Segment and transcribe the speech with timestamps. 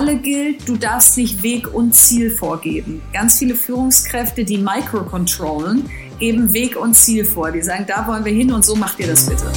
[0.00, 3.02] alle gilt, du darfst nicht Weg und Ziel vorgeben.
[3.12, 7.50] Ganz viele Führungskräfte, die microcontrollen, geben Weg und Ziel vor.
[7.50, 9.52] Die sagen, da wollen wir hin und so macht ihr das bitte.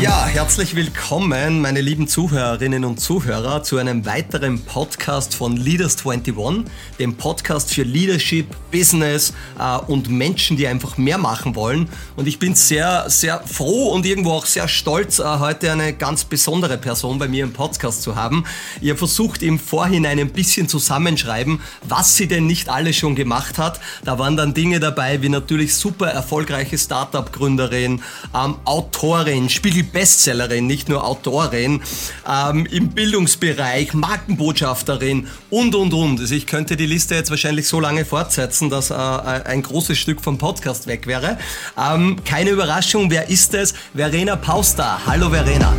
[0.00, 6.64] Ja, herzlich willkommen, meine lieben Zuhörerinnen und Zuhörer, zu einem weiteren Podcast von Leaders 21,
[6.98, 11.90] dem Podcast für Leadership, Business äh, und Menschen, die einfach mehr machen wollen.
[12.16, 16.24] Und ich bin sehr, sehr froh und irgendwo auch sehr stolz, äh, heute eine ganz
[16.24, 18.44] besondere Person bei mir im Podcast zu haben.
[18.80, 23.80] Ihr versucht im Vorhinein ein bisschen zusammenschreiben, was sie denn nicht alles schon gemacht hat.
[24.02, 28.00] Da waren dann Dinge dabei wie natürlich super erfolgreiche Startup-Gründerin,
[28.34, 31.82] ähm, Autorin, Spiegel Bestsellerin, nicht nur Autorin,
[32.28, 36.20] ähm, im Bildungsbereich, Markenbotschafterin und, und, und.
[36.20, 40.20] Also ich könnte die Liste jetzt wahrscheinlich so lange fortsetzen, dass äh, ein großes Stück
[40.20, 41.38] vom Podcast weg wäre.
[41.78, 43.74] Ähm, keine Überraschung, wer ist es?
[43.94, 45.00] Verena Pauster.
[45.06, 45.74] Hallo Verena.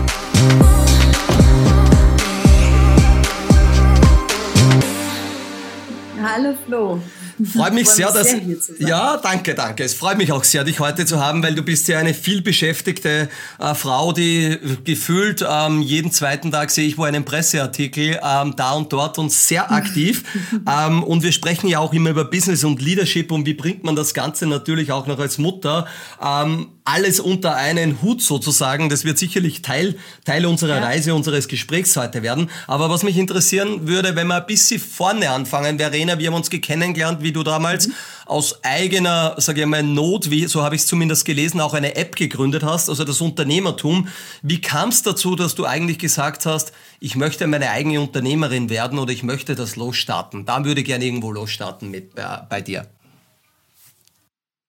[6.23, 7.01] Hallo Flo.
[7.45, 8.35] Freut mich sehr, dass
[8.79, 9.83] ja, danke, danke.
[9.83, 13.29] Es freut mich auch sehr, dich heute zu haben, weil du bist ja eine vielbeschäftigte
[13.59, 18.73] äh, Frau, die gefühlt ähm, jeden zweiten Tag sehe ich wo einen Presseartikel ähm, da
[18.73, 20.23] und dort und sehr aktiv.
[20.67, 23.95] ähm, und wir sprechen ja auch immer über Business und Leadership und wie bringt man
[23.95, 25.87] das Ganze natürlich auch noch als Mutter
[26.21, 28.89] ähm, alles unter einen Hut sozusagen.
[28.89, 30.83] Das wird sicherlich Teil, Teil unserer ja.
[30.83, 32.49] Reise, unseres Gesprächs heute werden.
[32.67, 36.49] Aber was mich interessieren würde, wenn wir ein bisschen vorne anfangen, Verena, wir haben uns
[36.49, 37.93] kennengelernt, wie du damals mhm.
[38.25, 41.95] aus eigener, sage ich mal, Not, wie, so habe ich es zumindest gelesen, auch eine
[41.95, 44.07] App gegründet hast, also das Unternehmertum.
[44.41, 48.99] Wie kam es dazu, dass du eigentlich gesagt hast, ich möchte meine eigene Unternehmerin werden
[48.99, 50.45] oder ich möchte das losstarten?
[50.45, 52.87] Da würde ich gerne irgendwo losstarten mit äh, bei dir.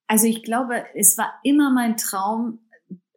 [0.07, 2.59] Also ich glaube, es war immer mein Traum,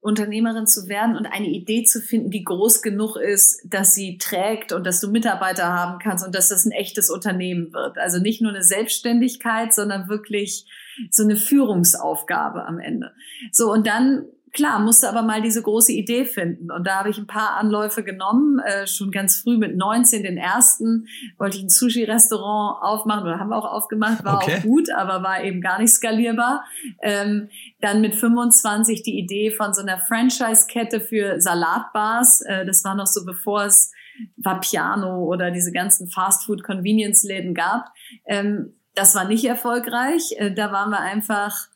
[0.05, 4.71] Unternehmerin zu werden und eine Idee zu finden, die groß genug ist, dass sie trägt
[4.71, 7.97] und dass du Mitarbeiter haben kannst und dass das ein echtes Unternehmen wird.
[7.97, 10.67] Also nicht nur eine Selbstständigkeit, sondern wirklich
[11.09, 13.13] so eine Führungsaufgabe am Ende.
[13.51, 16.71] So, und dann klar, musste aber mal diese große Idee finden.
[16.71, 20.37] Und da habe ich ein paar Anläufe genommen, äh, schon ganz früh mit 19, den
[20.37, 21.07] ersten,
[21.37, 24.57] wollte ich ein Sushi-Restaurant aufmachen oder haben wir auch aufgemacht, war okay.
[24.57, 26.63] auch gut, aber war eben gar nicht skalierbar.
[27.01, 27.49] Ähm,
[27.81, 32.41] dann mit 25 die Idee von so einer Franchise-Kette für Salatbars.
[32.41, 33.91] Äh, das war noch so, bevor es
[34.37, 37.91] Vapiano oder diese ganzen Fast-Food-Convenience-Läden gab.
[38.25, 40.33] Ähm, das war nicht erfolgreich.
[40.37, 41.67] Äh, da waren wir einfach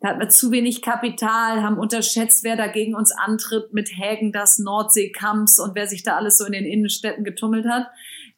[0.00, 4.32] da hatten wir zu wenig Kapital, haben unterschätzt, wer da gegen uns antritt mit Hägen,
[4.32, 7.86] das Nordseekamps und wer sich da alles so in den Innenstädten getummelt hat.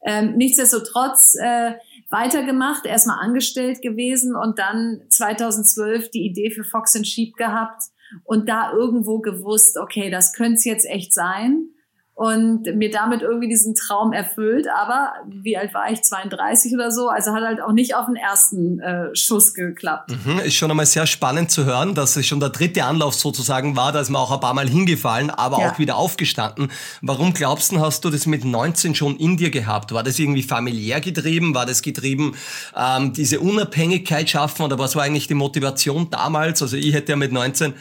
[0.04, 1.72] Ähm, nichtsdestotrotz äh,
[2.10, 7.82] weitergemacht, erstmal angestellt gewesen und dann 2012 die Idee für Fox and Sheep gehabt
[8.24, 11.70] und da irgendwo gewusst, okay, das könnte es jetzt echt sein
[12.18, 14.66] und mir damit irgendwie diesen Traum erfüllt.
[14.76, 16.02] Aber wie alt war ich?
[16.02, 17.08] 32 oder so.
[17.08, 20.10] Also hat halt auch nicht auf den ersten äh, Schuss geklappt.
[20.10, 23.76] Mhm, ist schon einmal sehr spannend zu hören, dass es schon der dritte Anlauf sozusagen
[23.76, 23.92] war.
[23.92, 25.70] Da ist man auch ein paar Mal hingefallen, aber ja.
[25.70, 26.72] auch wieder aufgestanden.
[27.02, 29.92] Warum glaubst du, hast du das mit 19 schon in dir gehabt?
[29.92, 31.54] War das irgendwie familiär getrieben?
[31.54, 32.34] War das getrieben,
[32.74, 34.64] ähm, diese Unabhängigkeit schaffen?
[34.64, 36.62] Oder was war eigentlich die Motivation damals?
[36.62, 37.74] Also ich hätte ja mit 19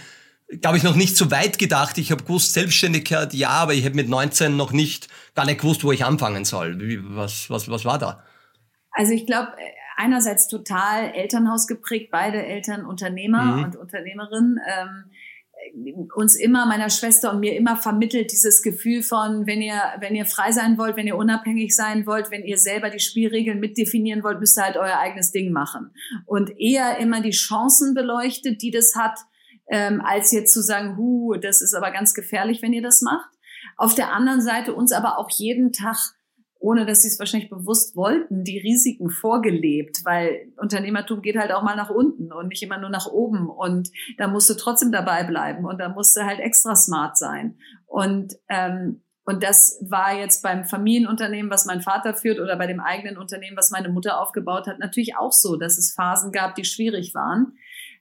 [0.61, 1.97] glaube ich, noch nicht so weit gedacht.
[1.97, 5.83] Ich habe gewusst, Selbstständigkeit, ja, aber ich habe mit 19 noch nicht, gar nicht gewusst,
[5.83, 6.79] wo ich anfangen soll.
[6.79, 8.23] Wie, was, was, was war da?
[8.91, 9.51] Also ich glaube,
[9.97, 13.63] einerseits total Elternhaus geprägt, beide Eltern Unternehmer mhm.
[13.63, 14.59] und Unternehmerinnen.
[14.67, 15.11] Ähm,
[16.15, 20.25] uns immer, meiner Schwester und mir immer vermittelt dieses Gefühl von, wenn ihr, wenn ihr
[20.25, 24.39] frei sein wollt, wenn ihr unabhängig sein wollt, wenn ihr selber die Spielregeln mitdefinieren wollt,
[24.39, 25.91] müsst ihr halt euer eigenes Ding machen.
[26.25, 29.19] Und eher immer die Chancen beleuchtet, die das hat,
[29.69, 33.29] ähm, als jetzt zu sagen, hu, das ist aber ganz gefährlich, wenn ihr das macht.
[33.75, 36.17] Auf der anderen Seite uns aber auch jeden Tag
[36.59, 41.63] ohne dass sie es wahrscheinlich bewusst wollten, die Risiken vorgelebt, weil Unternehmertum geht halt auch
[41.63, 43.49] mal nach unten und nicht immer nur nach oben.
[43.49, 47.57] Und da musst du trotzdem dabei bleiben und da musst du halt extra smart sein.
[47.85, 52.79] Und, ähm, und das war jetzt beim Familienunternehmen, was mein Vater führt, oder bei dem
[52.79, 56.63] eigenen Unternehmen, was meine Mutter aufgebaut hat, natürlich auch so, dass es Phasen gab, die
[56.63, 57.57] schwierig waren.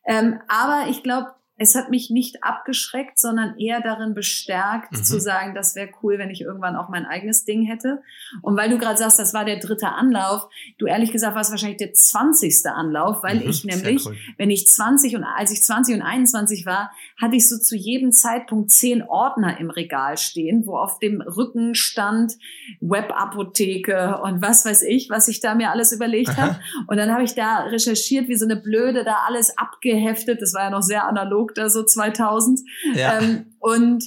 [0.07, 5.05] Ähm, aber ich glaube, es hat mich nicht abgeschreckt, sondern eher darin bestärkt, mhm.
[5.05, 8.03] zu sagen, das wäre cool, wenn ich irgendwann auch mein eigenes Ding hätte.
[8.43, 11.79] Und weil du gerade sagst, das war der dritte Anlauf, du ehrlich gesagt warst wahrscheinlich
[11.79, 14.17] der zwanzigste Anlauf, weil mhm, ich nämlich, cool.
[14.37, 18.13] wenn ich 20 und als ich 20 und 21 war, hatte ich so zu jedem
[18.13, 22.35] Zeitpunkt zehn Ordner im Regal stehen, wo auf dem Rücken stand
[22.81, 26.59] Webapotheke und was weiß ich, was ich da mir alles überlegt habe.
[26.87, 30.43] Und dann habe ich da recherchiert, wie so eine Blöde, da alles abgeheftet.
[30.43, 32.61] Das war ja noch sehr analog da so 2000.
[32.95, 33.19] Ja.
[33.19, 34.05] Ähm, und,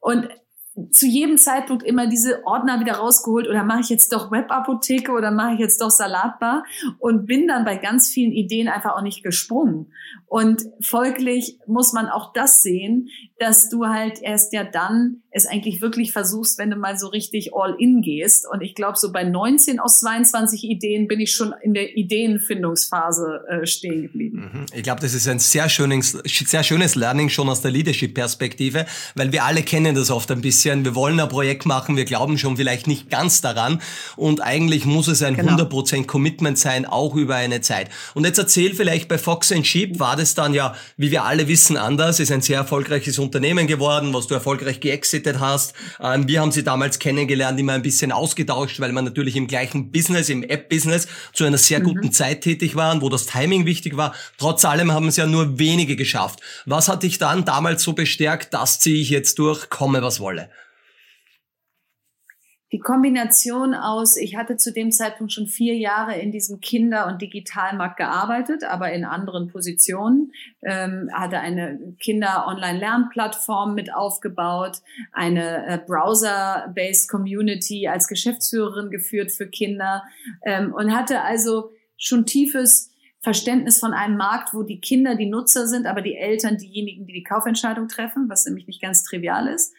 [0.00, 0.28] und
[0.90, 5.30] zu jedem Zeitpunkt immer diese Ordner wieder rausgeholt oder mache ich jetzt doch Webapotheke oder
[5.30, 6.64] mache ich jetzt doch Salatbar
[6.98, 9.92] und bin dann bei ganz vielen Ideen einfach auch nicht gesprungen.
[10.26, 13.08] Und folglich muss man auch das sehen,
[13.38, 17.54] dass du halt erst ja dann es eigentlich wirklich versuchst, wenn du mal so richtig
[17.54, 18.46] all in gehst.
[18.50, 23.40] Und ich glaube, so bei 19 aus 22 Ideen bin ich schon in der Ideenfindungsphase
[23.48, 24.50] äh, stehen geblieben.
[24.52, 24.66] Mhm.
[24.74, 28.84] Ich glaube, das ist ein sehr schönes, sehr schönes Learning schon aus der Leadership-Perspektive,
[29.14, 30.84] weil wir alle kennen das oft ein bisschen.
[30.84, 33.80] Wir wollen ein Projekt machen, wir glauben schon vielleicht nicht ganz daran.
[34.16, 35.54] Und eigentlich muss es ein genau.
[35.54, 37.88] 100% Commitment sein, auch über eine Zeit.
[38.14, 41.78] Und jetzt erzähl vielleicht bei Fox Sheep, war das dann ja, wie wir alle wissen,
[41.78, 44.80] anders, ist ein sehr erfolgreiches Unternehmen geworden, was du erfolgreich
[45.22, 45.74] geexitet hast.
[46.00, 49.90] Ähm, wir haben sie damals kennengelernt, immer ein bisschen ausgetauscht, weil wir natürlich im gleichen
[49.90, 51.84] Business, im App-Business, zu einer sehr mhm.
[51.84, 54.14] guten Zeit tätig waren, wo das Timing wichtig war.
[54.38, 56.40] Trotz allem haben es ja nur wenige geschafft.
[56.66, 60.48] Was hat dich dann damals so bestärkt, das ziehe ich jetzt durch, komme was wolle?
[62.72, 67.20] Die Kombination aus, ich hatte zu dem Zeitpunkt schon vier Jahre in diesem Kinder- und
[67.20, 70.32] Digitalmarkt gearbeitet, aber in anderen Positionen,
[70.62, 74.78] ähm, hatte eine Kinder-Online-Lernplattform mit aufgebaut,
[75.12, 80.04] eine äh, Browser-based Community als Geschäftsführerin geführt für Kinder
[80.42, 82.90] ähm, und hatte also schon tiefes
[83.20, 87.12] Verständnis von einem Markt, wo die Kinder die Nutzer sind, aber die Eltern diejenigen, die
[87.12, 89.74] die Kaufentscheidung treffen, was nämlich nicht ganz trivial ist.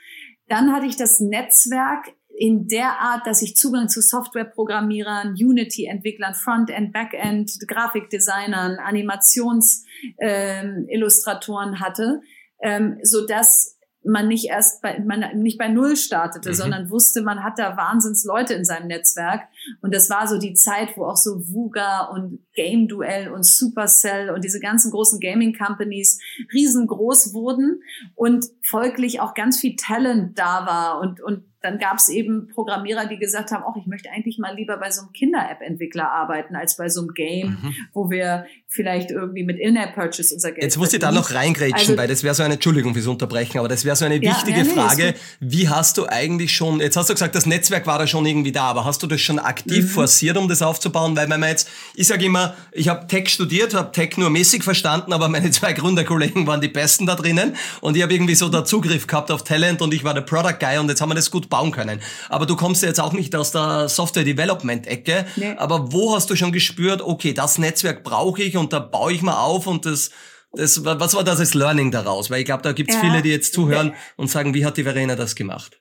[0.47, 6.91] Dann hatte ich das Netzwerk in der Art, dass ich Zugang zu Softwareprogrammierern, Unity-Entwicklern, Frontend,
[6.91, 12.21] Backend, Grafikdesignern, Animationsillustratoren ähm, hatte,
[12.61, 13.73] ähm, so dass
[14.05, 16.53] man nicht erst bei, man nicht bei Null startete, mhm.
[16.53, 19.47] sondern wusste, man hat da wahnsinns Leute in seinem Netzwerk.
[19.81, 24.29] Und das war so die Zeit, wo auch so Vuga und Game Duel und Supercell
[24.29, 26.19] und diese ganzen großen Gaming Companies
[26.53, 27.81] riesengroß wurden
[28.15, 33.05] und folglich auch ganz viel Talent da war und, und dann gab es eben Programmierer,
[33.07, 36.75] die gesagt haben, auch ich möchte eigentlich mal lieber bei so einem Kinder-App-Entwickler arbeiten, als
[36.75, 37.75] bei so einem Game, mhm.
[37.93, 41.97] wo wir vielleicht irgendwie mit In-App-Purchase unser Geld Jetzt muss ich da noch reingrätschen, also,
[41.97, 44.63] weil das wäre so eine, Entschuldigung fürs Unterbrechen, aber das wäre so eine wichtige ja,
[44.63, 45.13] nee, Frage.
[45.39, 48.51] Wie hast du eigentlich schon, jetzt hast du gesagt, das Netzwerk war da schon irgendwie
[48.51, 49.87] da, aber hast du das schon aktiv mhm.
[49.87, 51.15] forciert, um das aufzubauen?
[51.15, 54.63] Weil wenn man jetzt, ich sage immer, ich habe Tech studiert, habe Tech nur mäßig
[54.63, 58.49] verstanden, aber meine zwei Gründerkollegen waren die Besten da drinnen und ich habe irgendwie so
[58.49, 61.15] da Zugriff gehabt auf Talent und ich war der Product Guy und jetzt haben wir
[61.15, 61.99] das gut bauen können.
[62.29, 65.25] Aber du kommst ja jetzt auch nicht aus der Software Development Ecke.
[65.35, 65.53] Nee.
[65.57, 69.21] Aber wo hast du schon gespürt, okay, das Netzwerk brauche ich und da baue ich
[69.21, 70.09] mal auf und das,
[70.51, 72.31] das, was war das als Learning daraus?
[72.31, 73.01] Weil ich glaube, da gibt es ja.
[73.01, 75.79] viele, die jetzt zuhören und sagen, wie hat die Verena das gemacht?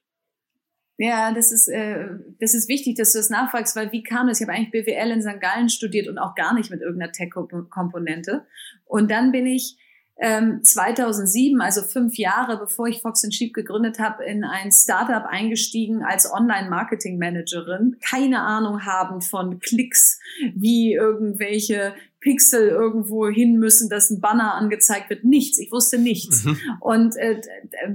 [0.98, 2.04] Ja, das ist, äh,
[2.38, 4.40] das ist wichtig, dass du das nachfragst, weil wie kam das?
[4.40, 5.40] Ich habe eigentlich BWL in St.
[5.40, 8.44] Gallen studiert und auch gar nicht mit irgendeiner Tech-Komponente.
[8.84, 9.78] Und dann bin ich
[10.24, 16.04] ähm, 2007, also fünf Jahre bevor ich Fox Sheep gegründet habe, in ein Startup eingestiegen
[16.04, 17.96] als Online-Marketing-Managerin.
[18.08, 20.20] Keine Ahnung haben von Klicks,
[20.54, 25.24] wie irgendwelche Pixel irgendwo hin müssen, dass ein Banner angezeigt wird.
[25.24, 25.58] Nichts.
[25.58, 26.44] Ich wusste nichts.
[26.44, 26.56] Mhm.
[26.78, 27.40] Und äh,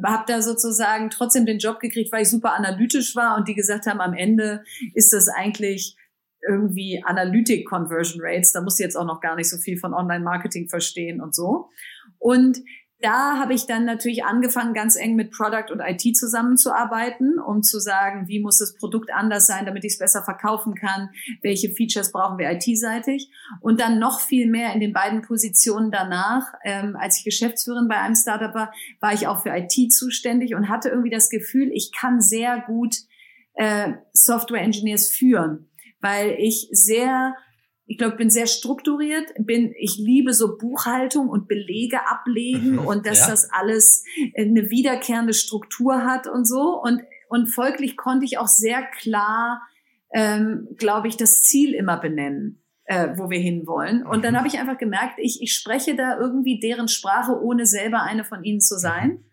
[0.03, 3.85] habe da sozusagen trotzdem den Job gekriegt, weil ich super analytisch war und die gesagt
[3.85, 5.95] haben, am Ende ist das eigentlich
[6.45, 8.51] irgendwie Analytic Conversion Rates.
[8.51, 11.69] Da muss ich jetzt auch noch gar nicht so viel von Online-Marketing verstehen und so.
[12.19, 12.59] Und
[12.99, 17.79] da habe ich dann natürlich angefangen, ganz eng mit Product und IT zusammenzuarbeiten, um zu
[17.79, 21.09] sagen, wie muss das Produkt anders sein, damit ich es besser verkaufen kann,
[21.43, 23.29] welche Features brauchen wir IT-seitig.
[23.61, 27.97] Und dann noch viel mehr in den beiden Positionen danach, ähm, als ich Geschäftsführerin bei
[27.97, 31.91] einem Startup war, war ich auch für IT zuständig und hatte irgendwie das Gefühl, ich
[31.91, 32.95] kann sehr gut
[33.53, 37.35] äh, Software-Engineers führen, weil ich sehr
[37.89, 43.07] ich glaube, bin sehr strukturiert, bin, ich liebe so Buchhaltung und Belege ablegen mhm, und
[43.07, 43.27] dass ja.
[43.29, 44.03] das alles
[44.37, 46.79] eine wiederkehrende Struktur hat und so.
[46.81, 49.61] Und, und folglich konnte ich auch sehr klar,
[50.13, 54.05] ähm, glaube ich, das Ziel immer benennen, äh, wo wir hinwollen.
[54.05, 54.37] Und dann mhm.
[54.39, 58.43] habe ich einfach gemerkt, ich, ich spreche da irgendwie deren Sprache, ohne selber eine von
[58.43, 59.23] ihnen zu sein.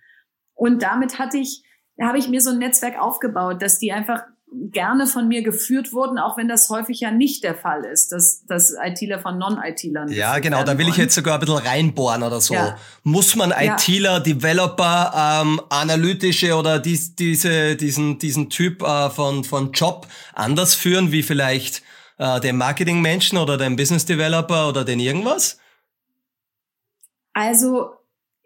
[0.55, 1.65] Und damit hatte ich,
[2.01, 4.23] habe ich mir so ein Netzwerk aufgebaut, dass die einfach
[4.71, 8.45] gerne von mir geführt wurden, auch wenn das häufig ja nicht der Fall ist, dass,
[8.47, 10.09] dass ITler von Non-ITlern.
[10.11, 12.55] Ja, genau, da will ich jetzt sogar ein bisschen reinbohren oder so.
[12.55, 12.77] Ja.
[13.03, 14.21] Muss man ITler, ja.
[14.21, 21.11] Developer, ähm, analytische oder dies, diese, diesen, diesen Typ äh, von, von Job anders führen,
[21.11, 21.83] wie vielleicht
[22.19, 25.59] äh, den Marketingmenschen oder den Business Developer oder den irgendwas?
[27.33, 27.91] Also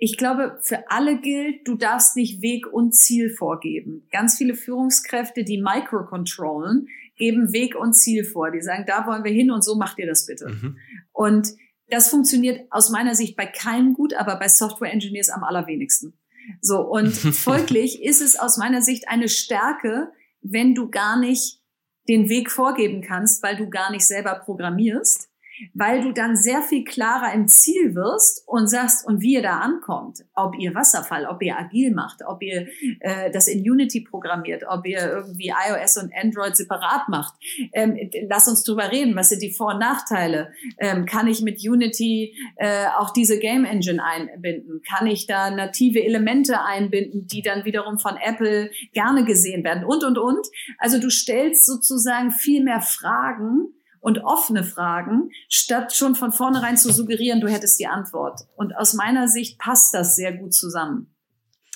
[0.00, 4.06] ich glaube, für alle gilt, du darfst nicht Weg und Ziel vorgeben.
[4.12, 8.52] Ganz viele Führungskräfte, die microcontrollen, geben Weg und Ziel vor.
[8.52, 10.48] Die sagen, da wollen wir hin und so macht ihr das bitte.
[10.50, 10.78] Mhm.
[11.12, 11.48] Und
[11.88, 16.16] das funktioniert aus meiner Sicht bei keinem gut, aber bei Software Engineers am allerwenigsten.
[16.60, 20.12] So, und folglich ist es aus meiner Sicht eine Stärke,
[20.42, 21.60] wenn du gar nicht
[22.08, 25.27] den Weg vorgeben kannst, weil du gar nicht selber programmierst,
[25.74, 29.58] weil du dann sehr viel klarer im Ziel wirst und sagst, und wie ihr da
[29.58, 32.68] ankommt, ob ihr Wasserfall, ob ihr agil macht, ob ihr
[33.00, 37.34] äh, das in Unity programmiert, ob ihr irgendwie iOS und Android separat macht.
[37.72, 37.96] Ähm,
[38.28, 40.52] lass uns drüber reden, was sind die Vor- und Nachteile?
[40.78, 44.82] Ähm, kann ich mit Unity äh, auch diese Game Engine einbinden?
[44.88, 49.84] Kann ich da native Elemente einbinden, die dann wiederum von Apple gerne gesehen werden?
[49.84, 50.46] Und, und, und.
[50.78, 53.72] Also du stellst sozusagen viel mehr Fragen,
[54.08, 58.40] und offene Fragen, statt schon von vornherein zu suggerieren, du hättest die Antwort.
[58.56, 61.14] Und aus meiner Sicht passt das sehr gut zusammen.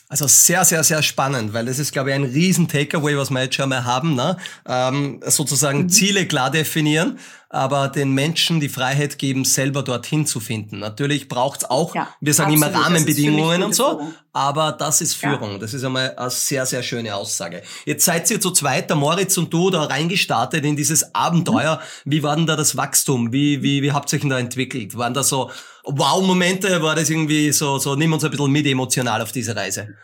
[0.08, 3.42] Also sehr, sehr, sehr spannend, weil das ist, glaube ich, ein riesen Takeaway, was wir
[3.42, 4.14] jetzt schon mal haben.
[4.14, 4.38] Ne?
[4.66, 5.88] Ähm, sozusagen mhm.
[5.90, 7.18] Ziele klar definieren,
[7.52, 10.78] aber den Menschen die Freiheit geben, selber dorthin zu finden.
[10.78, 14.14] Natürlich braucht's auch, ja, wir sagen absolut, immer Rahmenbedingungen und so, Führung.
[14.32, 15.52] aber das ist Führung.
[15.52, 15.59] Ja.
[15.59, 17.62] Das ist einmal eine sehr, sehr schöne Aussage.
[17.85, 21.76] Jetzt seid ihr zu zweit, der Moritz und du, da reingestartet in dieses Abenteuer.
[22.04, 22.11] Mhm.
[22.11, 23.32] Wie war denn da das Wachstum?
[23.35, 24.97] Wie, wie, wie habt ihr euch denn da entwickelt?
[24.97, 25.50] Waren da so
[25.85, 26.82] Wow-Momente?
[26.82, 29.94] War das irgendwie so, so, nimm uns ein bisschen mit emotional auf diese Reise?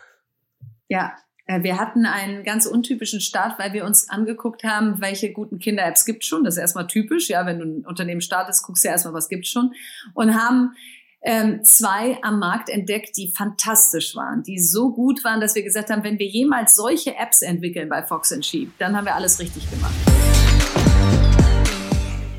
[0.87, 1.13] Ja,
[1.57, 6.23] wir hatten einen ganz untypischen Start, weil wir uns angeguckt haben, welche guten Kinder-Apps gibt
[6.23, 6.43] schon.
[6.43, 7.27] Das ist erstmal typisch.
[7.27, 9.73] Ja, wenn du ein Unternehmen startest, guckst du ja erstmal, was gibt's schon.
[10.13, 10.73] Und haben
[11.21, 15.89] ähm, zwei am Markt entdeckt, die fantastisch waren, die so gut waren, dass wir gesagt
[15.89, 19.69] haben, wenn wir jemals solche Apps entwickeln bei Fox Sheep, dann haben wir alles richtig
[19.71, 19.93] gemacht.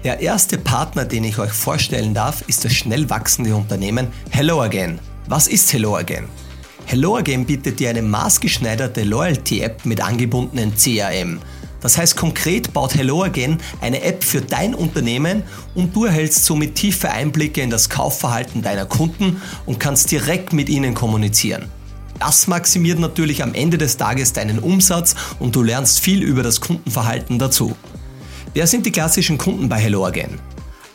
[0.04, 5.00] Der erste Partner, den ich euch vorstellen darf, ist das schnell wachsende Unternehmen Hello Again.
[5.26, 6.28] Was ist Hello Again?
[6.90, 11.38] Hello Again bietet dir eine maßgeschneiderte Loyalty-App mit angebundenen CRM.
[11.80, 15.44] Das heißt konkret baut Hello Again eine App für dein Unternehmen
[15.76, 20.68] und du erhältst somit tiefe Einblicke in das Kaufverhalten deiner Kunden und kannst direkt mit
[20.68, 21.66] ihnen kommunizieren.
[22.18, 26.60] Das maximiert natürlich am Ende des Tages deinen Umsatz und du lernst viel über das
[26.60, 27.76] Kundenverhalten dazu.
[28.52, 30.40] Wer sind die klassischen Kunden bei Hello Again?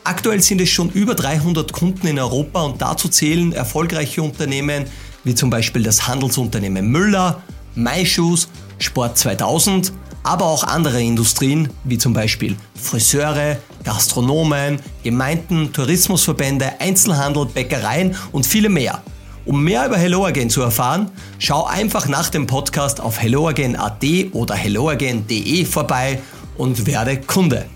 [0.04, 4.84] Aktuell sind es schon über 300 Kunden in Europa und dazu zählen erfolgreiche Unternehmen
[5.26, 7.42] wie zum Beispiel das Handelsunternehmen Müller,
[7.74, 9.92] MyShoes, Sport 2000,
[10.22, 18.68] aber auch andere Industrien wie zum Beispiel Friseure, Gastronomen, Gemeinden, Tourismusverbände, Einzelhandel, Bäckereien und viele
[18.68, 19.02] mehr.
[19.44, 25.64] Um mehr über HelloAgain zu erfahren, schau einfach nach dem Podcast auf helloagain.at oder helloagain.de
[25.64, 26.20] vorbei
[26.56, 27.66] und werde Kunde.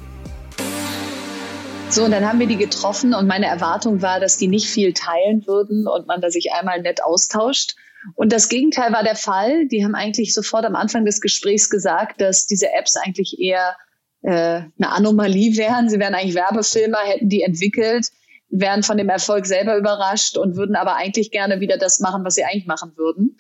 [1.91, 4.93] So, und dann haben wir die getroffen und meine Erwartung war, dass die nicht viel
[4.93, 7.75] teilen würden und man da sich einmal nett austauscht.
[8.15, 9.67] Und das Gegenteil war der Fall.
[9.67, 13.77] Die haben eigentlich sofort am Anfang des Gesprächs gesagt, dass diese Apps eigentlich eher
[14.23, 15.89] äh, eine Anomalie wären.
[15.89, 18.11] Sie wären eigentlich Werbefilmer, hätten die entwickelt,
[18.51, 22.37] wären von dem Erfolg selber überrascht und würden aber eigentlich gerne wieder das machen, was
[22.37, 23.37] sie eigentlich machen würden.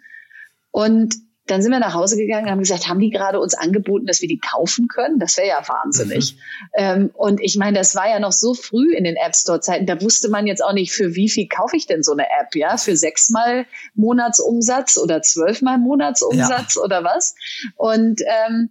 [0.73, 1.15] Und
[1.51, 4.21] dann sind wir nach Hause gegangen und haben gesagt, haben die gerade uns angeboten, dass
[4.21, 5.19] wir die kaufen können?
[5.19, 6.35] Das wäre ja wahnsinnig.
[6.35, 6.39] Mhm.
[6.75, 9.87] Ähm, und ich meine, das war ja noch so früh in den App Store-Zeiten.
[9.87, 12.55] Da wusste man jetzt auch nicht, für wie viel kaufe ich denn so eine App?
[12.55, 16.83] Ja, für sechsmal Monatsumsatz oder zwölfmal Monatsumsatz ja.
[16.83, 17.35] oder was?
[17.77, 18.71] Und ähm,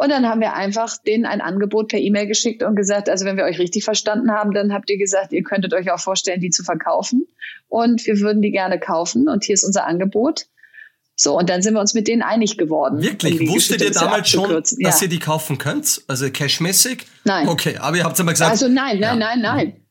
[0.00, 3.36] und dann haben wir einfach denen ein Angebot per E-Mail geschickt und gesagt, also wenn
[3.36, 6.48] wir euch richtig verstanden haben, dann habt ihr gesagt, ihr könntet euch auch vorstellen, die
[6.48, 7.26] zu verkaufen.
[7.68, 9.28] Und wir würden die gerne kaufen.
[9.28, 10.46] Und hier ist unser Angebot.
[11.22, 13.02] So, und dann sind wir uns mit denen einig geworden.
[13.02, 13.46] Wirklich?
[13.46, 14.94] Wusstet ihr damals schon, dass ja.
[15.02, 16.00] ihr die kaufen könnt?
[16.08, 17.04] Also cashmäßig?
[17.24, 17.46] Nein.
[17.46, 18.50] Okay, aber ihr habt ja mal gesagt.
[18.50, 19.36] Also nein, nein, ja.
[19.36, 19.86] nein, nein.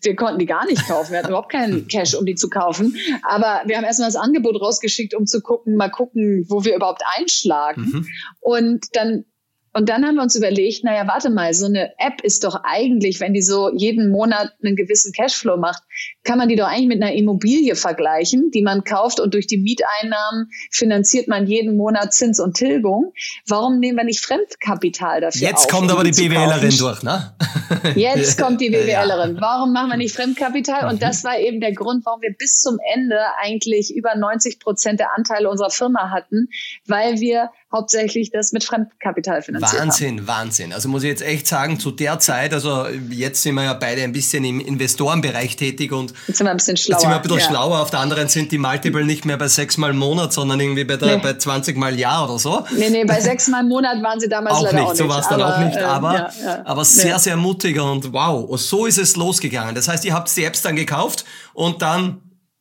[0.00, 1.12] Wir konnten die gar nicht kaufen.
[1.12, 2.96] Wir hatten überhaupt keinen Cash, um die zu kaufen.
[3.24, 7.02] Aber wir haben erstmal das Angebot rausgeschickt, um zu gucken, mal gucken, wo wir überhaupt
[7.18, 7.82] einschlagen.
[7.82, 8.06] Mhm.
[8.40, 9.26] Und dann
[9.72, 13.20] und dann haben wir uns überlegt, naja, warte mal, so eine App ist doch eigentlich,
[13.20, 15.82] wenn die so jeden Monat einen gewissen Cashflow macht,
[16.24, 19.58] kann man die doch eigentlich mit einer Immobilie vergleichen, die man kauft und durch die
[19.58, 23.12] Mieteinnahmen finanziert man jeden Monat Zins und Tilgung.
[23.46, 27.32] Warum nehmen wir nicht Fremdkapital dafür Jetzt auf, kommt aber die BWLerin durch, ne?
[27.94, 29.36] Jetzt kommt die BWLerin.
[29.40, 30.90] Warum machen wir nicht Fremdkapital?
[30.90, 34.98] Und das war eben der Grund, warum wir bis zum Ende eigentlich über 90 Prozent
[34.98, 36.48] der Anteile unserer Firma hatten,
[36.86, 40.26] weil wir hauptsächlich das mit Fremdkapital finanziert Wahnsinn, haben.
[40.26, 40.72] Wahnsinn.
[40.72, 44.02] Also muss ich jetzt echt sagen, zu der Zeit, also jetzt sind wir ja beide
[44.02, 46.94] ein bisschen im Investorenbereich tätig und jetzt sind wir ein bisschen schlauer.
[46.94, 47.46] Jetzt sind wir ein bisschen ja.
[47.46, 47.80] schlauer.
[47.80, 50.84] Auf der anderen sind die Multiple nicht mehr bei sechs Mal im Monat, sondern irgendwie
[50.84, 51.22] bei, der, nee.
[51.22, 52.64] bei 20 Mal Jahr oder so.
[52.76, 54.86] Nee, nee, bei sechs Mal im Monat waren sie damals auch leider nicht.
[54.86, 54.98] auch nicht.
[54.98, 56.62] So war es dann aber, auch nicht, äh, aber, ja, ja.
[56.64, 59.74] aber sehr, sehr mutig und wow, so ist es losgegangen.
[59.74, 61.24] Das heißt, ihr habt die Apps dann gekauft
[61.54, 62.20] und dann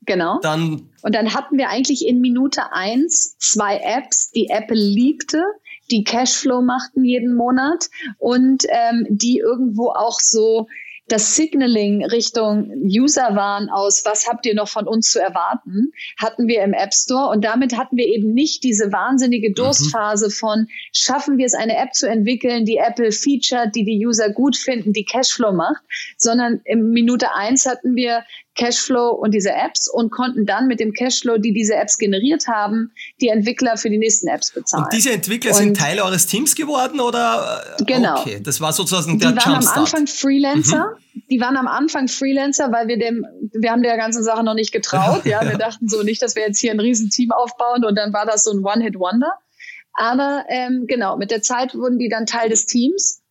[0.09, 0.39] Genau.
[0.41, 5.43] Dann und dann hatten wir eigentlich in Minute eins zwei Apps, die Apple liebte,
[5.91, 10.65] die Cashflow machten jeden Monat und ähm, die irgendwo auch so
[11.09, 16.47] das Signaling Richtung User waren aus, was habt ihr noch von uns zu erwarten, hatten
[16.47, 19.51] wir im App Store und damit hatten wir eben nicht diese wahnsinnige.
[19.53, 20.31] Durstphase mhm.
[20.31, 24.55] von, schaffen wir es, eine App zu entwickeln, die Apple featured, die die User gut
[24.55, 25.81] finden, die Cashflow macht,
[26.17, 28.23] sondern im Minute eins hatten wir
[28.59, 32.91] Cashflow und diese Apps und konnten dann mit dem Cashflow, die diese Apps generiert haben,
[33.21, 34.83] die Entwickler für die nächsten Apps bezahlen.
[34.83, 37.63] Und diese Entwickler und sind Teil eures Teams geworden oder?
[37.87, 38.19] Genau.
[38.19, 39.77] Okay, das war sozusagen der Die waren Jumpstart.
[39.77, 40.97] am Anfang Freelancer.
[41.13, 41.21] Mhm.
[41.29, 44.73] Die waren am Anfang Freelancer, weil wir dem, wir haben der ganzen Sache noch nicht
[44.73, 45.21] getraut.
[45.25, 48.25] ja, wir dachten so nicht, dass wir jetzt hier ein Riesenteam aufbauen und dann war
[48.25, 49.31] das so ein One-Hit-Wonder.
[49.93, 53.21] Aber ähm, genau, mit der Zeit wurden die dann Teil des Teams.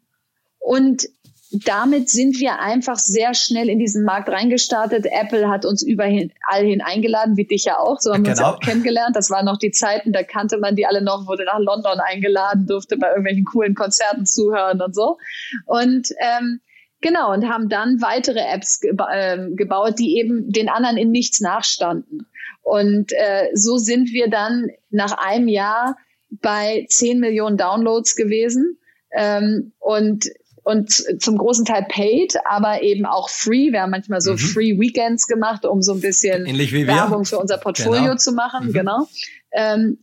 [0.58, 1.08] Und
[1.50, 5.06] damit sind wir einfach sehr schnell in diesen Markt reingestartet.
[5.06, 8.00] Apple hat uns überall hin eingeladen, wie dich ja auch.
[8.00, 8.52] So haben wir uns genau.
[8.52, 9.16] auch kennengelernt.
[9.16, 12.66] Das waren noch die Zeiten, da kannte man die alle noch, wurde nach London eingeladen,
[12.66, 15.16] durfte bei irgendwelchen coolen Konzerten zuhören und so.
[15.64, 16.60] Und ähm,
[17.00, 21.40] genau, und haben dann weitere Apps geba äh, gebaut, die eben den anderen in nichts
[21.40, 22.26] nachstanden.
[22.60, 25.96] Und äh, so sind wir dann nach einem Jahr
[26.30, 28.78] bei 10 Millionen Downloads gewesen.
[29.10, 30.28] Ähm, und
[30.68, 33.72] und zum großen Teil paid, aber eben auch free.
[33.72, 34.38] Wir haben manchmal so mhm.
[34.38, 38.16] Free Weekends gemacht, um so ein bisschen Werbung für unser Portfolio genau.
[38.16, 38.68] zu machen.
[38.68, 38.72] Mhm.
[38.74, 39.08] Genau.
[39.52, 39.98] Ähm,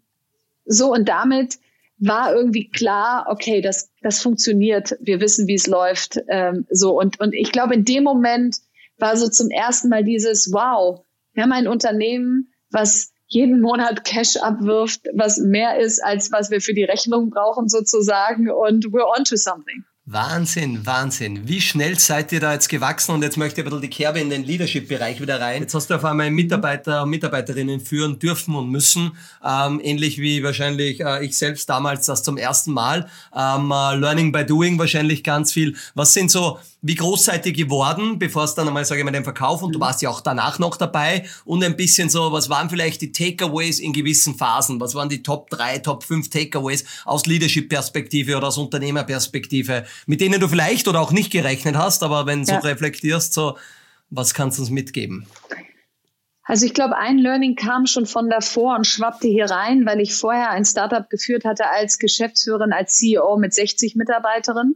[0.65, 1.60] so und damit
[2.00, 4.98] war irgendwie klar, okay, das, das funktioniert.
[5.00, 6.19] Wir wissen, wie es läuft.
[6.29, 8.57] Ähm, so und, und ich glaube, in dem Moment
[8.98, 14.38] war so zum ersten Mal dieses, wow, wir haben ein Unternehmen, was jeden Monat Cash
[14.38, 19.25] abwirft, was mehr ist, als was wir für die Rechnung brauchen sozusagen und we're on
[19.25, 19.86] to something.
[20.07, 21.47] Wahnsinn, Wahnsinn.
[21.47, 23.15] Wie schnell seid ihr da jetzt gewachsen?
[23.15, 25.63] Und jetzt möchte ich ein bisschen die Kerbe in den Leadership-Bereich wieder rein.
[25.63, 29.17] Jetzt hast du auf einmal Mitarbeiter und Mitarbeiterinnen führen dürfen und müssen.
[29.43, 33.09] Ähm, ähnlich wie wahrscheinlich äh, ich selbst damals das zum ersten Mal.
[33.35, 35.75] Ähm, äh, Learning by Doing wahrscheinlich ganz viel.
[35.95, 39.12] Was sind so wie groß seid ihr geworden, bevor es dann einmal, sage ich mal,
[39.12, 42.48] den Verkauf und du warst ja auch danach noch dabei und ein bisschen so, was
[42.48, 44.80] waren vielleicht die Takeaways in gewissen Phasen?
[44.80, 50.40] Was waren die Top 3, Top 5 Takeaways aus Leadership-Perspektive oder aus Unternehmerperspektive, mit denen
[50.40, 52.62] du vielleicht oder auch nicht gerechnet hast, aber wenn du ja.
[52.62, 53.57] so reflektierst, so,
[54.12, 55.25] was kannst du uns mitgeben?
[56.44, 60.14] Also ich glaube, ein Learning kam schon von davor und schwappte hier rein, weil ich
[60.14, 64.75] vorher ein Startup geführt hatte als Geschäftsführerin, als CEO mit 60 Mitarbeiterinnen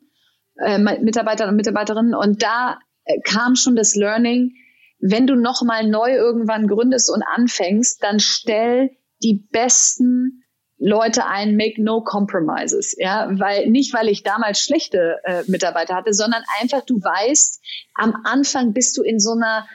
[0.64, 2.14] äh, Mitarbeiter und Mitarbeiterinnen.
[2.14, 4.54] Und da äh, kam schon das Learning,
[5.00, 8.92] wenn du nochmal neu irgendwann gründest und anfängst, dann stell
[9.24, 10.44] die besten
[10.78, 16.14] Leute ein, make no compromises, ja, weil nicht, weil ich damals schlechte äh, Mitarbeiter hatte,
[16.14, 17.62] sondern einfach du weißt,
[17.96, 19.68] am Anfang bist du in so einer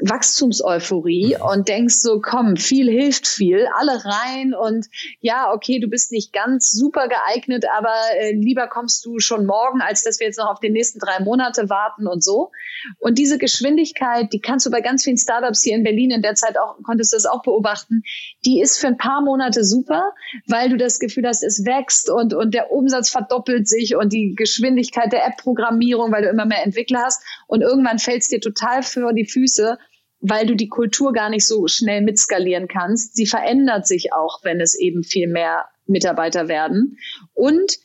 [0.00, 1.46] Wachstumseuphorie mhm.
[1.46, 4.86] und denkst so, komm, viel hilft viel, alle rein und
[5.20, 9.80] ja, okay, du bist nicht ganz super geeignet, aber äh, lieber kommst du schon morgen,
[9.80, 12.50] als dass wir jetzt noch auf die nächsten drei Monate warten und so.
[12.98, 16.34] Und diese Geschwindigkeit, die kannst du bei ganz vielen Startups hier in Berlin in der
[16.34, 18.02] Zeit auch, konntest du das auch beobachten,
[18.44, 20.12] die ist für ein paar Monate super,
[20.46, 24.34] weil du das Gefühl hast, es wächst und, und der Umsatz verdoppelt sich und die
[24.34, 28.82] Geschwindigkeit der App-Programmierung, weil du immer mehr Entwickler hast und irgendwann fällt es dir total
[28.82, 29.78] für die Füße,
[30.20, 33.16] weil du die Kultur gar nicht so schnell mitskalieren kannst.
[33.16, 36.98] Sie verändert sich auch, wenn es eben viel mehr Mitarbeiter werden.
[37.32, 37.78] Und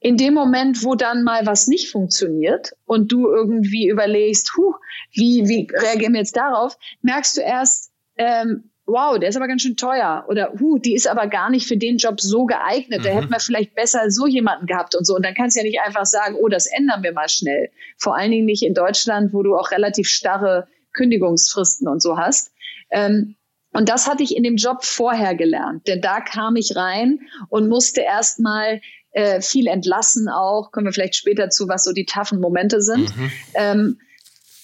[0.00, 4.74] in dem Moment, wo dann mal was nicht funktioniert und du irgendwie überlegst, huh,
[5.12, 9.62] wie, wie reagieren wir jetzt darauf, merkst du erst, ähm, wow, der ist aber ganz
[9.62, 13.04] schön teuer oder huh, die ist aber gar nicht für den Job so geeignet, mhm.
[13.04, 15.16] da hätten wir vielleicht besser so jemanden gehabt und so.
[15.16, 17.70] Und dann kannst du ja nicht einfach sagen, oh, das ändern wir mal schnell.
[17.96, 22.52] Vor allen Dingen nicht in Deutschland, wo du auch relativ starre Kündigungsfristen und so hast.
[22.90, 23.36] Ähm,
[23.72, 27.68] und das hatte ich in dem Job vorher gelernt, denn da kam ich rein und
[27.68, 28.80] musste erstmal
[29.10, 30.70] äh, viel entlassen auch.
[30.70, 33.16] Kommen wir vielleicht später zu, was so die taffen Momente sind.
[33.16, 33.32] Mhm.
[33.54, 33.98] Ähm,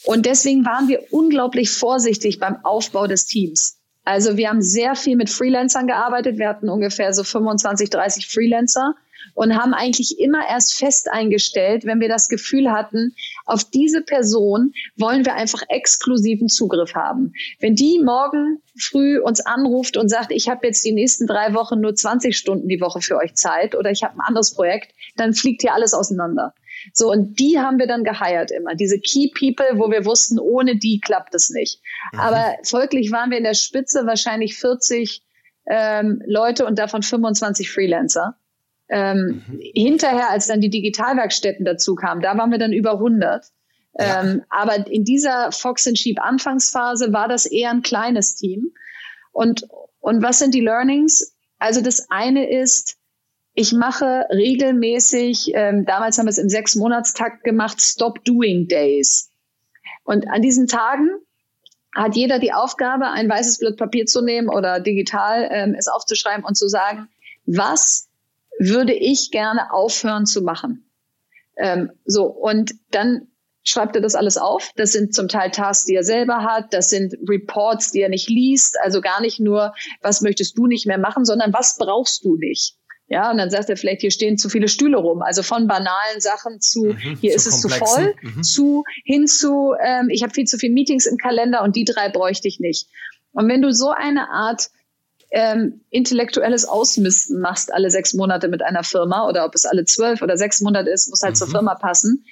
[0.05, 3.79] und deswegen waren wir unglaublich vorsichtig beim Aufbau des Teams.
[4.05, 6.39] Also wir haben sehr viel mit Freelancern gearbeitet.
[6.39, 8.95] Wir hatten ungefähr so 25, 30 Freelancer
[9.35, 13.15] und haben eigentlich immer erst fest eingestellt, wenn wir das Gefühl hatten,
[13.51, 17.33] auf diese Person wollen wir einfach exklusiven Zugriff haben.
[17.59, 21.81] Wenn die morgen früh uns anruft und sagt, ich habe jetzt die nächsten drei Wochen
[21.81, 25.35] nur 20 Stunden die Woche für euch Zeit oder ich habe ein anderes Projekt, dann
[25.35, 26.55] fliegt hier alles auseinander.
[26.95, 28.75] So, und die haben wir dann geheiert immer.
[28.75, 31.81] Diese Key People, wo wir wussten, ohne die klappt es nicht.
[32.13, 32.21] Mhm.
[32.21, 35.23] Aber folglich waren wir in der Spitze wahrscheinlich 40
[35.67, 38.37] ähm, Leute und davon 25 Freelancer.
[38.91, 39.61] Ähm, mhm.
[39.75, 43.47] Hinterher, als dann die Digitalwerkstätten dazu kamen, da waren wir dann über 100.
[43.99, 44.23] Ja.
[44.23, 48.73] Ähm, aber in dieser Fox and Sheep Anfangsphase war das eher ein kleines Team.
[49.33, 49.67] Und,
[50.01, 51.37] und was sind die Learnings?
[51.59, 52.97] Also das eine ist,
[53.55, 59.31] ich mache regelmäßig, ähm, damals haben wir es im Sechs-Monatstakt gemacht, Stop Doing Days.
[60.05, 61.11] Und an diesen Tagen
[61.95, 66.45] hat jeder die Aufgabe, ein weißes Blatt Papier zu nehmen oder digital ähm, es aufzuschreiben
[66.45, 67.09] und zu sagen,
[67.47, 68.09] was
[68.61, 70.85] würde ich gerne aufhören zu machen?
[71.57, 73.27] Ähm, so, und dann
[73.65, 74.71] schreibt er das alles auf.
[74.77, 76.73] Das sind zum Teil Tasks, die er selber hat.
[76.73, 78.79] Das sind Reports, die er nicht liest.
[78.81, 82.77] Also gar nicht nur, was möchtest du nicht mehr machen, sondern was brauchst du nicht?
[83.09, 85.23] Ja, und dann sagt er vielleicht, hier stehen zu viele Stühle rum.
[85.23, 88.43] Also von banalen Sachen zu, mhm, hier ist es zu voll, mhm.
[88.43, 92.09] zu hin zu, ähm, ich habe viel zu viele Meetings im Kalender und die drei
[92.09, 92.89] bräuchte ich nicht.
[93.33, 94.71] Und wenn du so eine Art
[95.31, 100.23] ähm, intellektuelles Ausmisten machst alle sechs Monate mit einer Firma oder ob es alle zwölf
[100.23, 101.39] oder sechs Monate ist, muss halt mhm.
[101.39, 102.25] zur Firma passen,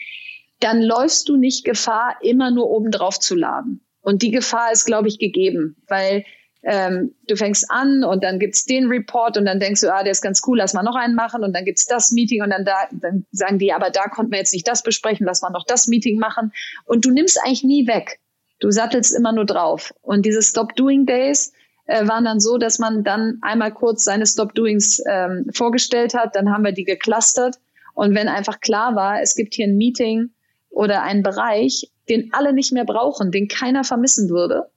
[0.60, 3.80] dann läufst du nicht Gefahr, immer nur oben drauf zu laden.
[4.00, 6.24] Und die Gefahr ist, glaube ich, gegeben, weil
[6.64, 10.10] ähm, du fängst an und dann gibt's den Report und dann denkst du, ah, der
[10.10, 12.64] ist ganz cool, lass mal noch einen machen und dann gibt's das Meeting und dann,
[12.64, 15.64] da, dann sagen die, aber da konnten wir jetzt nicht das besprechen, lass mal noch
[15.64, 16.52] das Meeting machen
[16.84, 18.18] und du nimmst eigentlich nie weg.
[18.60, 19.94] Du sattelst immer nur drauf.
[20.02, 21.52] Und diese Stop-Doing-Days
[21.88, 26.50] äh, waren dann so, dass man dann einmal kurz seine Stop-Doings ähm, vorgestellt hat, dann
[26.50, 27.56] haben wir die geclustert
[27.94, 30.30] und wenn einfach klar war, es gibt hier ein Meeting
[30.70, 34.70] oder einen Bereich, den alle nicht mehr brauchen, den keiner vermissen würde,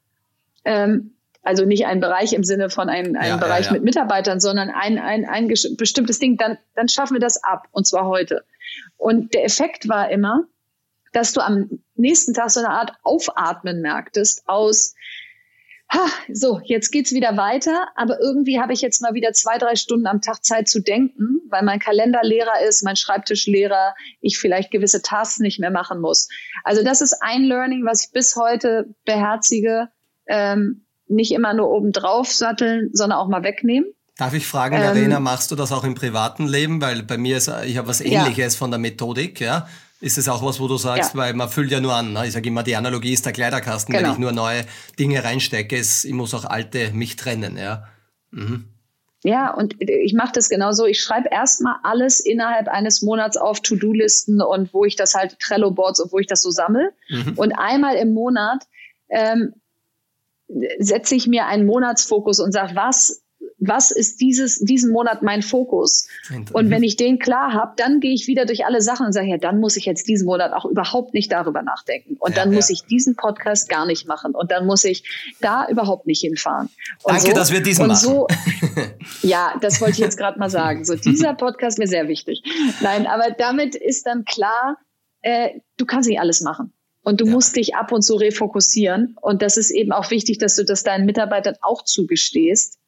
[0.66, 3.74] ähm, also nicht ein Bereich im Sinne von einem, einem ja, Bereich ja, ja.
[3.74, 7.86] mit Mitarbeitern, sondern ein, ein, ein bestimmtes Ding, dann, dann schaffen wir das ab und
[7.86, 8.44] zwar heute.
[8.98, 10.46] Und der Effekt war immer,
[11.14, 14.96] dass du am nächsten Tag so eine Art Aufatmen merktest aus,
[15.92, 19.76] ha, so, jetzt geht's wieder weiter, aber irgendwie habe ich jetzt mal wieder zwei, drei
[19.76, 24.40] Stunden am Tag Zeit zu denken, weil mein Kalender leerer ist, mein Schreibtisch leerer, ich
[24.40, 26.30] vielleicht gewisse Tasks nicht mehr machen muss.
[26.64, 29.90] Also das ist ein Learning, was ich bis heute beherzige.
[30.28, 33.92] Ähm, nicht immer nur oben drauf satteln, sondern auch mal wegnehmen.
[34.18, 36.82] Darf ich fragen, ähm, Verena, machst du das auch im privaten Leben?
[36.82, 38.58] Weil bei mir ist, ich habe was ähnliches ja.
[38.58, 39.68] von der Methodik, ja.
[40.02, 41.20] Ist es auch was, wo du sagst, ja.
[41.20, 42.14] weil man füllt ja nur an.
[42.14, 42.26] Ne?
[42.26, 43.94] Ich sage immer, die Analogie ist der Kleiderkasten.
[43.94, 44.08] Genau.
[44.08, 44.66] Wenn ich nur neue
[44.98, 47.88] Dinge reinstecke, ist, ich muss auch alte mich trennen, ja.
[48.32, 48.66] Mhm.
[49.24, 50.88] Ja, und ich mache das genauso.
[50.88, 56.00] Ich schreibe erstmal alles innerhalb eines Monats auf To-Do-Listen und wo ich das halt Trello-Boards
[56.00, 56.92] und wo ich das so sammle.
[57.10, 57.34] Mhm.
[57.36, 58.66] Und einmal im Monat
[59.10, 59.54] ähm,
[60.80, 63.21] setze ich mir einen Monatsfokus und sage, was
[63.62, 66.08] was ist dieses, diesen Monat mein Fokus?
[66.52, 69.28] Und wenn ich den klar habe, dann gehe ich wieder durch alle Sachen und sage,
[69.28, 72.18] ja, dann muss ich jetzt diesen Monat auch überhaupt nicht darüber nachdenken.
[72.20, 74.34] Und ja, dann muss ich diesen Podcast gar nicht machen.
[74.34, 75.04] Und dann muss ich
[75.42, 76.70] da überhaupt nicht hinfahren.
[77.04, 78.00] Und Danke, so, dass wir diesen machen.
[78.00, 78.28] So,
[79.22, 80.84] ja, das wollte ich jetzt gerade mal sagen.
[80.84, 82.42] So, dieser Podcast mir sehr wichtig.
[82.82, 84.78] Nein, aber damit ist dann klar,
[85.22, 86.74] äh, du kannst nicht alles machen.
[87.04, 87.32] Und du ja.
[87.32, 89.16] musst dich ab und zu refokussieren.
[89.22, 92.80] Und das ist eben auch wichtig, dass du das deinen Mitarbeitern auch zugestehst.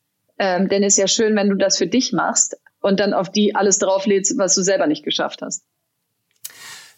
[0.44, 3.32] Ähm, denn es ist ja schön, wenn du das für dich machst und dann auf
[3.32, 5.64] die alles drauflädst, was du selber nicht geschafft hast.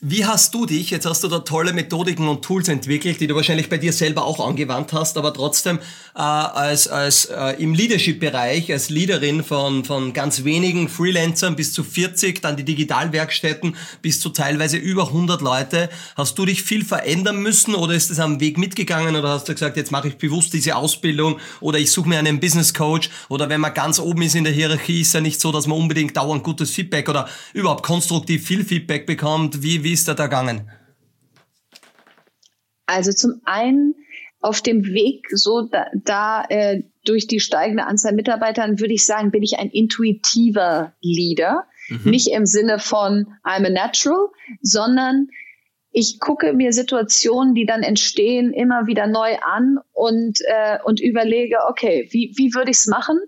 [0.02, 3.36] Wie hast du dich, jetzt hast du da tolle Methodiken und Tools entwickelt, die du
[3.36, 5.80] wahrscheinlich bei dir selber auch angewandt hast, aber trotzdem
[6.16, 11.86] äh, als, als äh, im Leadership-Bereich, als Leaderin von, von ganz wenigen Freelancern bis zu
[11.86, 17.38] 40, dann die Digitalwerkstätten bis zu teilweise über 100 Leute, hast du dich viel verändern
[17.38, 20.52] müssen oder ist es am Weg mitgegangen oder hast du gesagt, jetzt mache ich bewusst
[20.52, 24.36] diese Ausbildung oder ich suche mir einen Business Coach oder wenn man ganz oben ist
[24.36, 27.84] in der Hierarchie, ist ja nicht so, dass man unbedingt dauernd gutes Feedback oder überhaupt
[27.84, 29.64] konstruktiv viel Feedback bekommt.
[29.64, 30.70] Wie, wie ist da da gegangen?
[32.88, 33.94] Also zum einen
[34.42, 39.30] auf dem Weg so da, da äh, durch die steigende Anzahl Mitarbeitern würde ich sagen,
[39.30, 41.68] bin ich ein intuitiver Leader.
[41.90, 42.10] Mhm.
[42.10, 44.30] Nicht im Sinne von I'm a natural,
[44.62, 45.28] sondern
[45.92, 51.58] ich gucke mir Situationen, die dann entstehen, immer wieder neu an und, äh, und überlege,
[51.70, 53.20] okay, wie, wie würde ich es machen?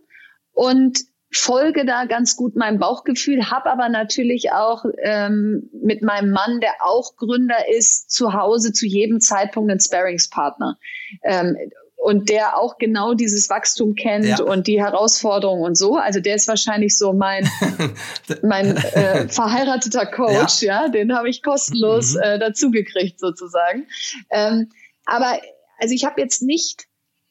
[0.54, 6.60] Und folge da ganz gut meinem Bauchgefühl, habe aber natürlich auch ähm, mit meinem Mann,
[6.62, 10.78] der auch Gründer ist, zu Hause zu jedem Zeitpunkt einen Sparringspartner.
[11.24, 11.58] Ähm,
[11.98, 14.42] und der auch genau dieses Wachstum kennt ja.
[14.42, 15.96] und die Herausforderungen und so.
[15.96, 17.50] Also der ist wahrscheinlich so mein,
[18.44, 22.22] mein äh, verheirateter Coach, ja, ja den habe ich kostenlos mhm.
[22.22, 23.88] äh, dazugekriegt sozusagen.
[24.30, 24.70] Ähm,
[25.06, 25.40] aber
[25.80, 26.87] also ich habe jetzt nicht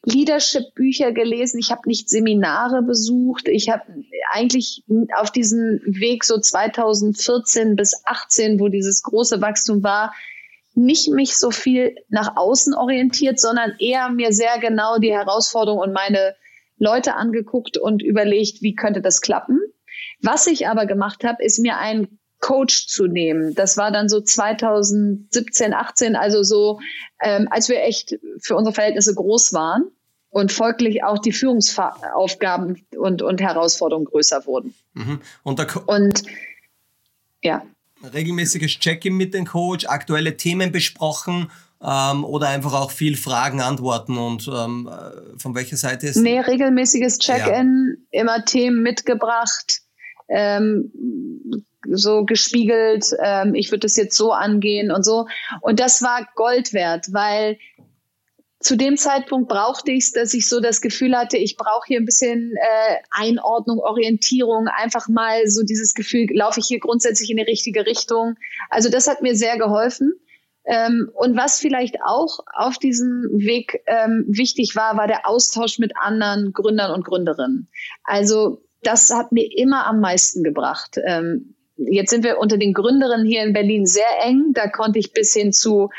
[0.07, 3.83] Leadership-Bücher gelesen, ich habe nicht Seminare besucht, ich habe
[4.31, 10.13] eigentlich auf diesem Weg so 2014 bis 18, wo dieses große Wachstum war,
[10.75, 15.91] nicht mich so viel nach außen orientiert, sondern eher mir sehr genau die Herausforderung und
[15.91, 16.35] meine
[16.77, 19.59] Leute angeguckt und überlegt, wie könnte das klappen.
[20.21, 23.55] Was ich aber gemacht habe, ist mir einen Coach zu nehmen.
[23.55, 26.79] Das war dann so 2017, 18, also so,
[27.21, 29.91] ähm, als wir echt für unsere Verhältnisse groß waren
[30.37, 34.75] und folglich auch die Führungsaufgaben und, und Herausforderungen größer wurden.
[34.93, 35.19] Mhm.
[35.41, 36.23] Und, und
[37.41, 37.63] ja.
[38.13, 41.49] Regelmäßiges Check-in mit dem Coach, aktuelle Themen besprochen
[41.81, 46.17] ähm, oder einfach auch viel Fragen, Antworten und ähm, äh, von welcher Seite ist?
[46.17, 48.21] Nee, regelmäßiges Check-in, ja.
[48.21, 49.79] immer Themen mitgebracht,
[50.29, 50.91] ähm,
[51.89, 55.27] so gespiegelt, ähm, ich würde das jetzt so angehen und so.
[55.61, 57.57] Und das war Gold wert, weil
[58.59, 61.99] zu dem Zeitpunkt brauchte ich es, dass ich so das Gefühl hatte, ich brauche hier
[61.99, 67.37] ein bisschen äh, Einordnung, Orientierung, einfach mal so dieses Gefühl, laufe ich hier grundsätzlich in
[67.37, 68.35] die richtige Richtung.
[68.69, 70.13] Also das hat mir sehr geholfen.
[70.65, 75.93] Ähm, und was vielleicht auch auf diesem Weg ähm, wichtig war, war der Austausch mit
[75.95, 77.69] anderen Gründern und Gründerinnen.
[78.03, 80.99] Also das hat mir immer am meisten gebracht.
[81.05, 84.51] Ähm, jetzt sind wir unter den Gründerinnen hier in Berlin sehr eng.
[84.53, 85.89] Da konnte ich bis hin zu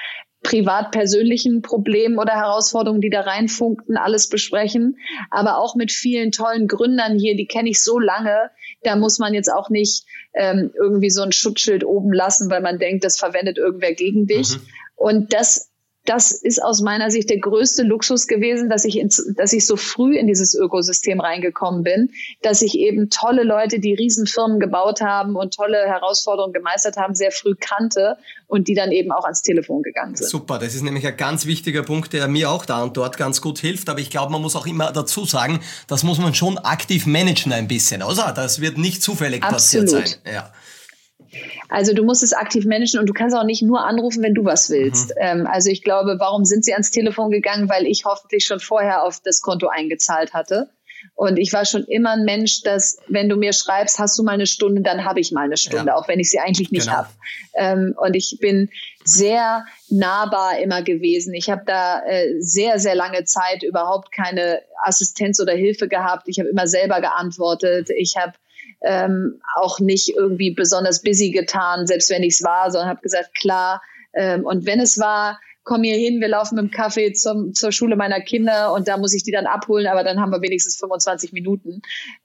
[0.48, 4.96] privat-persönlichen Problemen oder Herausforderungen, die da reinfunkten, alles besprechen.
[5.30, 8.50] Aber auch mit vielen tollen Gründern hier, die kenne ich so lange,
[8.82, 12.78] da muss man jetzt auch nicht ähm, irgendwie so ein Schutzschild oben lassen, weil man
[12.78, 14.56] denkt, das verwendet irgendwer gegen dich.
[14.56, 14.62] Mhm.
[14.96, 15.67] Und das
[16.08, 19.76] das ist aus meiner Sicht der größte Luxus gewesen, dass ich, ins, dass ich so
[19.76, 25.36] früh in dieses Ökosystem reingekommen bin, dass ich eben tolle Leute, die Riesenfirmen gebaut haben
[25.36, 28.16] und tolle Herausforderungen gemeistert haben, sehr früh kannte
[28.46, 30.30] und die dann eben auch ans Telefon gegangen sind.
[30.30, 33.42] Super, das ist nämlich ein ganz wichtiger Punkt, der mir auch da und dort ganz
[33.42, 33.90] gut hilft.
[33.90, 37.52] Aber ich glaube, man muss auch immer dazu sagen, das muss man schon aktiv managen
[37.52, 38.32] ein bisschen, oder?
[38.34, 39.90] Das wird nicht zufällig Absolut.
[39.90, 40.32] passiert sein.
[40.32, 40.52] Ja.
[41.68, 44.44] Also du musst es aktiv managen und du kannst auch nicht nur anrufen, wenn du
[44.44, 45.10] was willst.
[45.10, 45.14] Mhm.
[45.20, 47.68] Ähm, also ich glaube, warum sind sie ans Telefon gegangen?
[47.68, 50.70] Weil ich hoffentlich schon vorher auf das Konto eingezahlt hatte.
[51.14, 54.32] Und ich war schon immer ein Mensch, dass wenn du mir schreibst, hast du mal
[54.32, 55.96] eine Stunde, dann habe ich mal eine Stunde, ja.
[55.96, 56.98] auch wenn ich sie eigentlich nicht genau.
[56.98, 57.08] habe.
[57.54, 58.70] Ähm, und ich bin
[59.04, 61.34] sehr nahbar immer gewesen.
[61.34, 66.28] Ich habe da äh, sehr, sehr lange Zeit überhaupt keine Assistenz oder Hilfe gehabt.
[66.28, 67.90] Ich habe immer selber geantwortet.
[67.96, 68.34] Ich habe
[68.82, 73.34] ähm, auch nicht irgendwie besonders busy getan, selbst wenn ich es war, sondern habe gesagt,
[73.34, 73.82] klar.
[74.14, 75.38] Ähm, und wenn es war,
[75.68, 78.96] komm hier hin, wir laufen mit dem Kaffee zum, zur Schule meiner Kinder und da
[78.96, 81.82] muss ich die dann abholen, aber dann haben wir wenigstens 25 Minuten.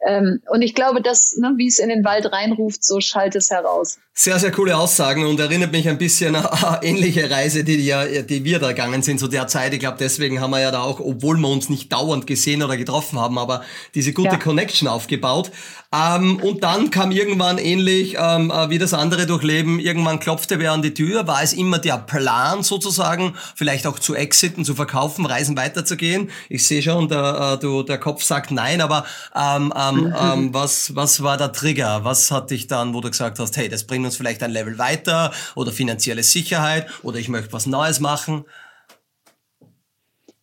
[0.07, 3.51] Ähm, und ich glaube, dass, ne, wie es in den Wald reinruft, so schallt es
[3.51, 3.99] heraus.
[4.13, 8.23] Sehr, sehr coole Aussagen und erinnert mich ein bisschen an eine ähnliche Reise, die, die,
[8.25, 9.73] die wir da gegangen sind zu der Zeit.
[9.73, 12.77] Ich glaube, deswegen haben wir ja da auch, obwohl wir uns nicht dauernd gesehen oder
[12.77, 13.63] getroffen haben, aber
[13.93, 14.37] diese gute ja.
[14.37, 15.51] Connection aufgebaut.
[15.93, 20.71] Ähm, und dann kam irgendwann ähnlich ähm, äh, wie das andere durchleben, irgendwann klopfte wer
[20.71, 21.27] an die Tür.
[21.27, 26.32] War es immer der Plan sozusagen, vielleicht auch zu exiten, zu verkaufen, reisen weiterzugehen?
[26.49, 30.15] Ich sehe schon, der, äh, du, der Kopf sagt nein, aber ähm, ähm, mhm.
[30.19, 32.03] ähm, was, was war der Trigger?
[32.03, 34.79] Was hat dich dann, wo du gesagt hast, hey, das bringt uns vielleicht ein Level
[34.79, 38.45] weiter oder finanzielle Sicherheit oder ich möchte was Neues machen?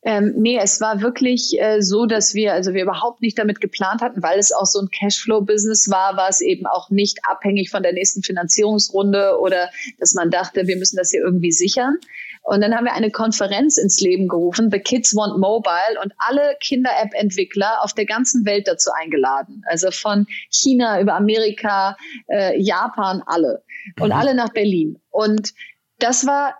[0.02, 4.00] Ähm, nee, es war wirklich äh, so, dass wir, also wir überhaupt nicht damit geplant
[4.00, 7.82] hatten, weil es auch so ein Cashflow-Business war, war es eben auch nicht abhängig von
[7.82, 11.98] der nächsten Finanzierungsrunde oder dass man dachte, wir müssen das hier irgendwie sichern.
[12.42, 16.56] Und dann haben wir eine Konferenz ins Leben gerufen, The Kids Want Mobile, und alle
[16.60, 19.62] Kinder-App-Entwickler auf der ganzen Welt dazu eingeladen.
[19.66, 21.96] Also von China über Amerika,
[22.28, 23.62] äh, Japan, alle.
[24.00, 24.14] Und mhm.
[24.14, 24.98] alle nach Berlin.
[25.10, 25.52] Und
[25.98, 26.54] das war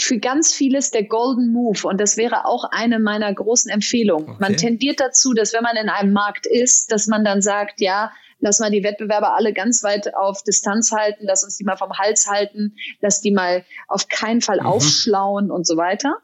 [0.00, 1.86] für ganz vieles der Golden Move.
[1.86, 4.30] Und das wäre auch eine meiner großen Empfehlungen.
[4.30, 4.38] Okay.
[4.40, 8.12] Man tendiert dazu, dass wenn man in einem Markt ist, dass man dann sagt, ja,
[8.40, 11.98] lass mal die Wettbewerber alle ganz weit auf Distanz halten, lass uns die mal vom
[11.98, 14.66] Hals halten, lass die mal auf keinen Fall mhm.
[14.66, 16.18] aufschlauen und so weiter.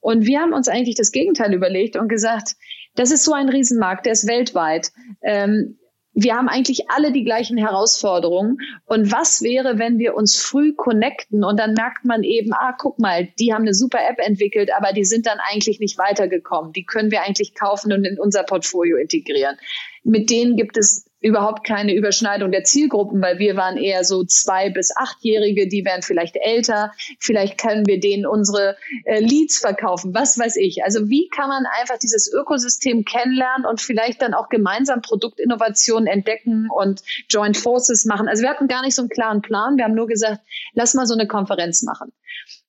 [0.00, 2.56] Und wir haben uns eigentlich das Gegenteil überlegt und gesagt,
[2.94, 4.92] das ist so ein Riesenmarkt, der ist weltweit.
[5.22, 5.78] Ähm,
[6.14, 8.58] wir haben eigentlich alle die gleichen Herausforderungen.
[8.84, 12.98] Und was wäre, wenn wir uns früh connecten und dann merkt man eben, ah, guck
[12.98, 16.72] mal, die haben eine super App entwickelt, aber die sind dann eigentlich nicht weitergekommen.
[16.72, 19.56] Die können wir eigentlich kaufen und in unser Portfolio integrieren.
[20.04, 24.70] Mit denen gibt es überhaupt keine Überschneidung der Zielgruppen, weil wir waren eher so zwei
[24.70, 26.92] bis achtjährige, die wären vielleicht älter.
[27.20, 30.82] Vielleicht können wir denen unsere äh, Leads verkaufen, was weiß ich.
[30.84, 36.68] Also wie kann man einfach dieses Ökosystem kennenlernen und vielleicht dann auch gemeinsam Produktinnovationen entdecken
[36.74, 38.28] und Joint Forces machen.
[38.28, 39.76] Also wir hatten gar nicht so einen klaren Plan.
[39.76, 40.40] Wir haben nur gesagt,
[40.74, 42.12] lass mal so eine Konferenz machen.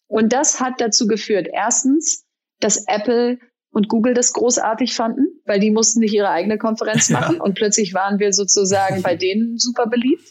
[0.08, 2.26] Und das hat dazu geführt, erstens,
[2.60, 3.40] dass Apple
[3.74, 7.42] und Google das großartig fanden, weil die mussten nicht ihre eigene Konferenz machen ja.
[7.44, 10.24] und plötzlich waren wir sozusagen bei denen super beliebt.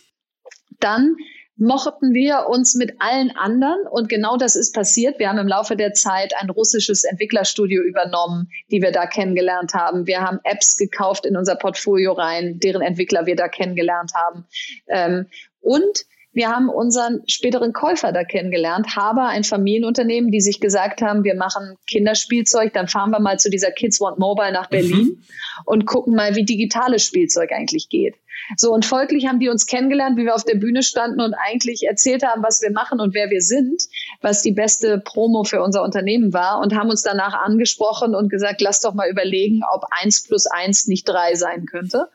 [0.80, 1.16] Dann
[1.56, 5.18] mochten wir uns mit allen anderen und genau das ist passiert.
[5.18, 10.06] Wir haben im Laufe der Zeit ein russisches Entwicklerstudio übernommen, die wir da kennengelernt haben.
[10.06, 14.46] Wir haben Apps gekauft in unser Portfolio rein, deren Entwickler wir da kennengelernt haben.
[14.88, 15.26] Ähm,
[15.60, 21.24] und wir haben unseren späteren Käufer da kennengelernt, Haber, ein Familienunternehmen, die sich gesagt haben,
[21.24, 25.22] wir machen Kinderspielzeug, dann fahren wir mal zu dieser Kids Want Mobile nach Berlin mhm.
[25.66, 28.14] und gucken mal, wie digitales Spielzeug eigentlich geht.
[28.56, 31.84] So, und folglich haben die uns kennengelernt, wie wir auf der Bühne standen und eigentlich
[31.86, 33.82] erzählt haben, was wir machen und wer wir sind,
[34.20, 38.60] was die beste Promo für unser Unternehmen war und haben uns danach angesprochen und gesagt,
[38.60, 42.08] lass doch mal überlegen, ob eins plus eins nicht drei sein könnte.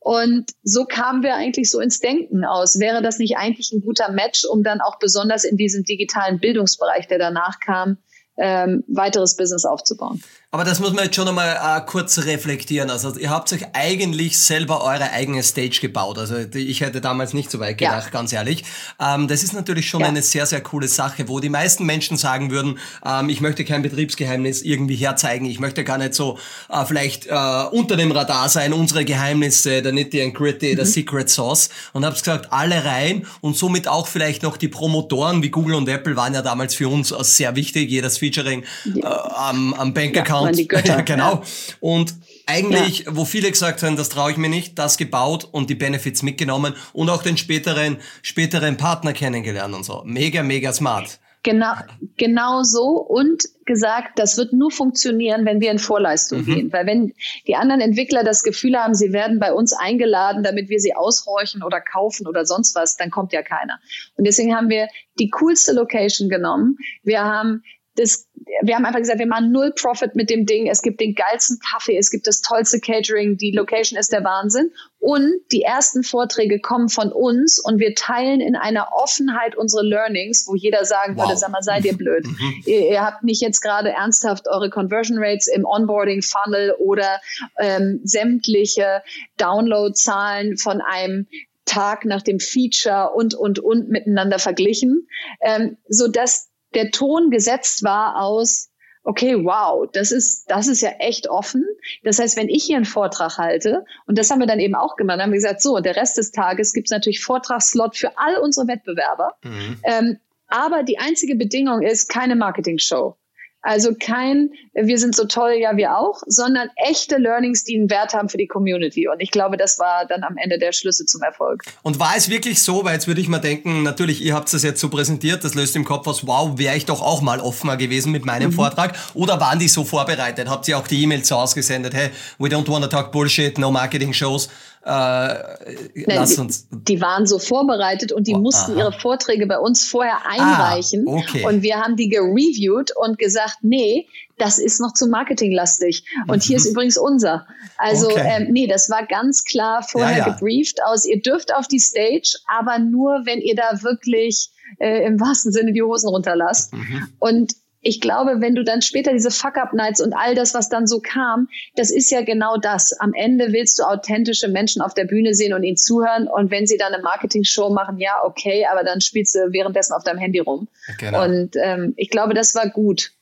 [0.00, 2.78] Und so kamen wir eigentlich so ins Denken aus.
[2.78, 7.08] Wäre das nicht eigentlich ein guter Match, um dann auch besonders in diesem digitalen Bildungsbereich,
[7.08, 7.98] der danach kam,
[8.36, 10.22] ähm, weiteres Business aufzubauen?
[10.50, 12.88] Aber das muss man jetzt schon einmal äh, kurz reflektieren.
[12.88, 16.16] Also ihr habt euch eigentlich selber eure eigene Stage gebaut.
[16.16, 18.10] Also ich hätte damals nicht so weit gedacht, ja.
[18.10, 18.64] ganz ehrlich.
[18.98, 20.06] Ähm, das ist natürlich schon ja.
[20.06, 23.82] eine sehr, sehr coole Sache, wo die meisten Menschen sagen würden, ähm, ich möchte kein
[23.82, 25.44] Betriebsgeheimnis irgendwie herzeigen.
[25.44, 26.38] Ich möchte gar nicht so
[26.70, 30.76] äh, vielleicht äh, unter dem Radar sein, unsere Geheimnisse, der Nitty and Gritty, mhm.
[30.76, 31.68] der Secret Sauce.
[31.92, 35.90] Und hab's gesagt, alle rein und somit auch vielleicht noch die Promotoren wie Google und
[35.90, 37.90] Apple waren ja damals für uns sehr wichtig.
[37.90, 40.96] Jedes Featuring äh, am, am Bankaccount waren die Götter.
[40.96, 41.42] Ja, genau.
[41.80, 42.14] Und
[42.46, 43.16] eigentlich, ja.
[43.16, 46.74] wo viele gesagt haben, das traue ich mir nicht, das gebaut und die Benefits mitgenommen
[46.92, 50.02] und auch den späteren, späteren Partner kennengelernt und so.
[50.04, 51.18] Mega, mega smart.
[51.44, 51.72] Genau,
[52.16, 56.44] genau so und gesagt, das wird nur funktionieren, wenn wir in Vorleistung mhm.
[56.44, 56.72] gehen.
[56.72, 57.14] Weil wenn
[57.46, 61.62] die anderen Entwickler das Gefühl haben, sie werden bei uns eingeladen, damit wir sie aushorchen
[61.62, 63.78] oder kaufen oder sonst was, dann kommt ja keiner.
[64.16, 66.76] Und deswegen haben wir die coolste Location genommen.
[67.02, 67.62] Wir haben
[67.98, 68.28] das,
[68.62, 70.68] wir haben einfach gesagt, wir machen null Profit mit dem Ding.
[70.68, 74.70] Es gibt den geilsten Kaffee, es gibt das tollste Catering, die Location ist der Wahnsinn.
[75.00, 80.46] Und die ersten Vorträge kommen von uns und wir teilen in einer Offenheit unsere Learnings,
[80.48, 81.26] wo jeder sagen wow.
[81.26, 82.26] würde, sag mal, seid ihr blöd.
[82.26, 82.62] Mhm.
[82.66, 87.20] ihr, ihr, habt nicht jetzt gerade ernsthaft eure Conversion Rates im Onboarding Funnel oder
[87.58, 89.02] ähm, sämtliche
[89.36, 91.26] Download-Zahlen von einem
[91.64, 95.06] Tag nach dem Feature und, und, und miteinander verglichen,
[95.40, 98.70] ähm, so dass der Ton gesetzt war aus,
[99.02, 101.64] okay, wow, das ist, das ist ja echt offen.
[102.04, 104.96] Das heißt, wenn ich hier einen Vortrag halte, und das haben wir dann eben auch
[104.96, 108.18] gemacht, haben wir gesagt, so, und der Rest des Tages gibt es natürlich Vortragsslot für
[108.18, 109.34] all unsere Wettbewerber.
[109.42, 109.80] Mhm.
[109.84, 113.16] Ähm, aber die einzige Bedingung ist keine Marketing-Show.
[113.60, 118.14] Also kein, wir sind so toll, ja, wir auch, sondern echte Learnings, die einen Wert
[118.14, 119.08] haben für die Community.
[119.08, 121.64] Und ich glaube, das war dann am Ende der Schlüssel zum Erfolg.
[121.82, 124.62] Und war es wirklich so, weil jetzt würde ich mal denken, natürlich, ihr habt es
[124.62, 127.76] jetzt so präsentiert, das löst im Kopf aus, wow, wäre ich doch auch mal offener
[127.76, 128.54] gewesen mit meinem mhm.
[128.54, 128.96] Vortrag.
[129.14, 130.48] Oder waren die so vorbereitet?
[130.48, 133.72] Habt ihr auch die E-Mails so ausgesendet, hey, we don't want to talk bullshit, no
[133.72, 134.48] marketing shows?
[134.88, 135.74] Äh,
[136.06, 136.66] lass uns.
[136.70, 138.78] Die, die, waren so vorbereitet und die oh, mussten aha.
[138.78, 141.04] ihre Vorträge bei uns vorher ah, einreichen.
[141.06, 141.44] Ah, okay.
[141.44, 144.06] Und wir haben die gereviewt und gesagt, nee,
[144.38, 146.04] das ist noch zu marketinglastig.
[146.26, 146.70] Und hier ist mhm.
[146.70, 147.46] übrigens unser.
[147.76, 148.38] Also okay.
[148.40, 150.32] ähm, nee, das war ganz klar vorher ja, ja.
[150.32, 155.20] gebrieft aus, ihr dürft auf die Stage, aber nur, wenn ihr da wirklich äh, im
[155.20, 156.72] wahrsten Sinne die Hosen runterlasst.
[156.72, 157.08] Mhm.
[157.18, 161.00] Und ich glaube, wenn du dann später diese Fuck-Up-Nights und all das, was dann so
[161.00, 162.92] kam, das ist ja genau das.
[162.98, 166.26] Am Ende willst du authentische Menschen auf der Bühne sehen und ihnen zuhören.
[166.26, 170.02] Und wenn sie dann eine Marketing-Show machen, ja, okay, aber dann spielst du währenddessen auf
[170.02, 170.68] deinem Handy rum.
[170.98, 171.24] Genau.
[171.24, 173.12] Und ähm, ich glaube, das war gut.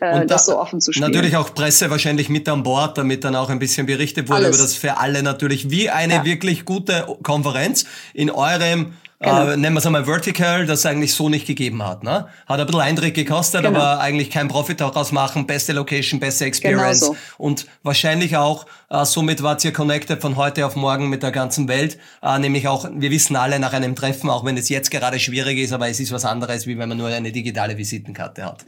[0.00, 1.10] Äh, und das so offen zu spielen.
[1.10, 4.56] Natürlich auch Presse wahrscheinlich mit an Bord, damit dann auch ein bisschen berichtet wurde Alles.
[4.56, 6.24] über das für alle natürlich wie eine ja.
[6.24, 9.50] wirklich gute Konferenz in eurem Genau.
[9.50, 12.02] Äh, nennen wir es einmal Vertical, das eigentlich so nicht gegeben hat.
[12.02, 12.26] Ne?
[12.46, 13.78] Hat ein bisschen Eindruck gekostet, genau.
[13.78, 17.00] aber eigentlich kein Profit daraus machen, beste Location, beste Experience.
[17.00, 17.18] Genau so.
[17.38, 21.68] Und wahrscheinlich auch, äh, somit wart ihr connected von heute auf morgen mit der ganzen
[21.68, 21.98] Welt.
[22.20, 25.58] Äh, nämlich auch, wir wissen alle nach einem Treffen, auch wenn es jetzt gerade schwierig
[25.58, 28.66] ist, aber es ist was anderes, wie wenn man nur eine digitale Visitenkarte hat.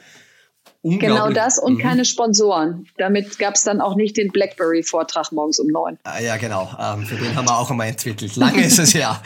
[0.85, 1.79] Genau das und mhm.
[1.79, 2.87] keine Sponsoren.
[2.99, 5.99] Damit gab es dann auch nicht den BlackBerry-Vortrag morgens um neun.
[6.05, 6.69] Ah, ja, genau.
[6.79, 8.37] Ähm, für den haben wir auch einmal entwickelt.
[8.37, 9.23] Lange ist es ja.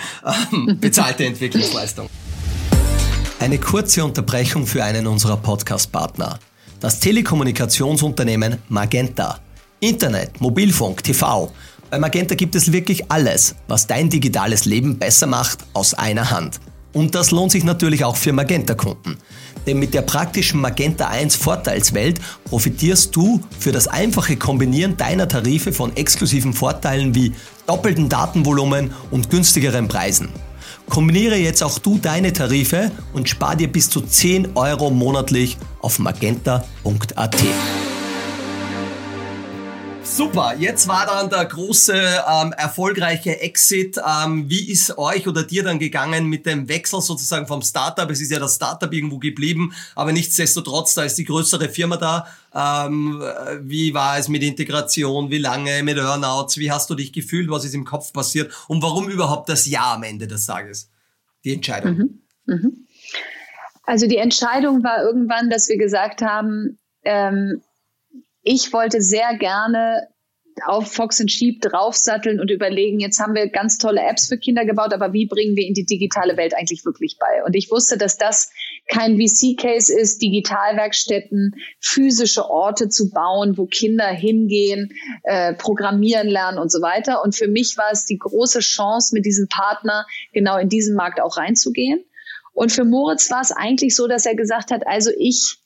[0.52, 2.08] Ähm, bezahlte Entwicklungsleistung.
[3.40, 6.38] Eine kurze Unterbrechung für einen unserer Podcast-Partner.
[6.78, 9.40] Das Telekommunikationsunternehmen Magenta.
[9.80, 11.52] Internet, Mobilfunk, TV.
[11.90, 16.60] Bei Magenta gibt es wirklich alles, was dein digitales Leben besser macht, aus einer Hand.
[16.92, 19.18] Und das lohnt sich natürlich auch für Magenta-Kunden.
[19.68, 25.74] Denn mit der praktischen Magenta 1 Vorteilswelt profitierst du für das einfache Kombinieren deiner Tarife
[25.74, 27.34] von exklusiven Vorteilen wie
[27.66, 30.30] doppelten Datenvolumen und günstigeren Preisen.
[30.88, 35.98] Kombiniere jetzt auch du deine Tarife und spar dir bis zu 10 Euro monatlich auf
[35.98, 37.36] magenta.at.
[40.18, 43.98] Super, jetzt war dann der große ähm, erfolgreiche Exit.
[44.04, 48.10] Ähm, wie ist euch oder dir dann gegangen mit dem Wechsel sozusagen vom Startup?
[48.10, 52.26] Es ist ja das Startup irgendwo geblieben, aber nichtsdestotrotz, da ist die größere Firma da.
[52.52, 53.22] Ähm,
[53.60, 55.30] wie war es mit Integration?
[55.30, 56.58] Wie lange mit Earnouts?
[56.58, 57.48] Wie hast du dich gefühlt?
[57.48, 58.52] Was ist im Kopf passiert?
[58.66, 60.90] Und warum überhaupt das Ja am Ende des Tages?
[61.44, 61.96] die Entscheidung?
[61.96, 62.22] Mhm.
[62.46, 62.86] Mhm.
[63.84, 67.62] Also die Entscheidung war irgendwann, dass wir gesagt haben, ähm,
[68.48, 70.08] ich wollte sehr gerne
[70.64, 74.64] auf Fox and Sheep draufsatteln und überlegen, jetzt haben wir ganz tolle Apps für Kinder
[74.64, 77.44] gebaut, aber wie bringen wir in die digitale Welt eigentlich wirklich bei?
[77.44, 78.50] Und ich wusste, dass das
[78.90, 84.94] kein VC-Case ist, Digitalwerkstätten, physische Orte zu bauen, wo Kinder hingehen,
[85.24, 87.22] äh, programmieren lernen und so weiter.
[87.22, 91.20] Und für mich war es die große Chance, mit diesem Partner genau in diesen Markt
[91.20, 92.02] auch reinzugehen.
[92.54, 95.58] Und für Moritz war es eigentlich so, dass er gesagt hat, also ich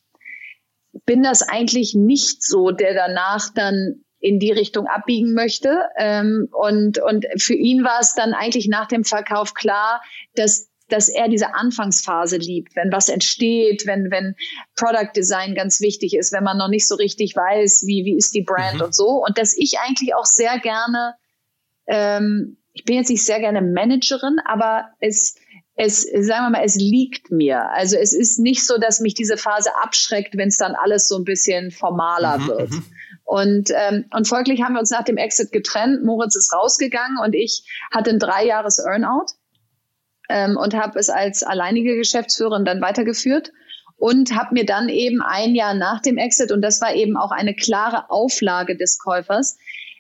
[1.05, 5.87] bin das eigentlich nicht so, der danach dann in die Richtung abbiegen möchte.
[5.99, 10.01] Ähm, und, und für ihn war es dann eigentlich nach dem Verkauf klar,
[10.35, 14.35] dass dass er diese Anfangsphase liebt, wenn was entsteht, wenn, wenn
[14.77, 18.35] Product Design ganz wichtig ist, wenn man noch nicht so richtig weiß, wie, wie ist
[18.35, 18.83] die Brand mhm.
[18.83, 19.25] und so.
[19.25, 21.15] Und dass ich eigentlich auch sehr gerne,
[21.87, 25.37] ähm, ich bin jetzt nicht sehr gerne Managerin, aber es,
[25.75, 27.71] es, sagen wir mal, es liegt mir.
[27.71, 31.17] Also es ist nicht so, dass mich diese Phase abschreckt, wenn es dann alles so
[31.17, 32.71] ein bisschen formaler mhm, wird.
[32.71, 32.85] Mhm.
[33.25, 36.05] Und, ähm, und folglich haben wir uns nach dem Exit getrennt.
[36.05, 39.33] Moritz ist rausgegangen und ich hatte ein drei Jahres Earnout
[40.29, 43.53] ähm, und habe es als alleinige Geschäftsführerin dann weitergeführt
[43.97, 47.31] und habe mir dann eben ein Jahr nach dem Exit, und das war eben auch
[47.31, 49.57] eine klare Auflage des Käufers,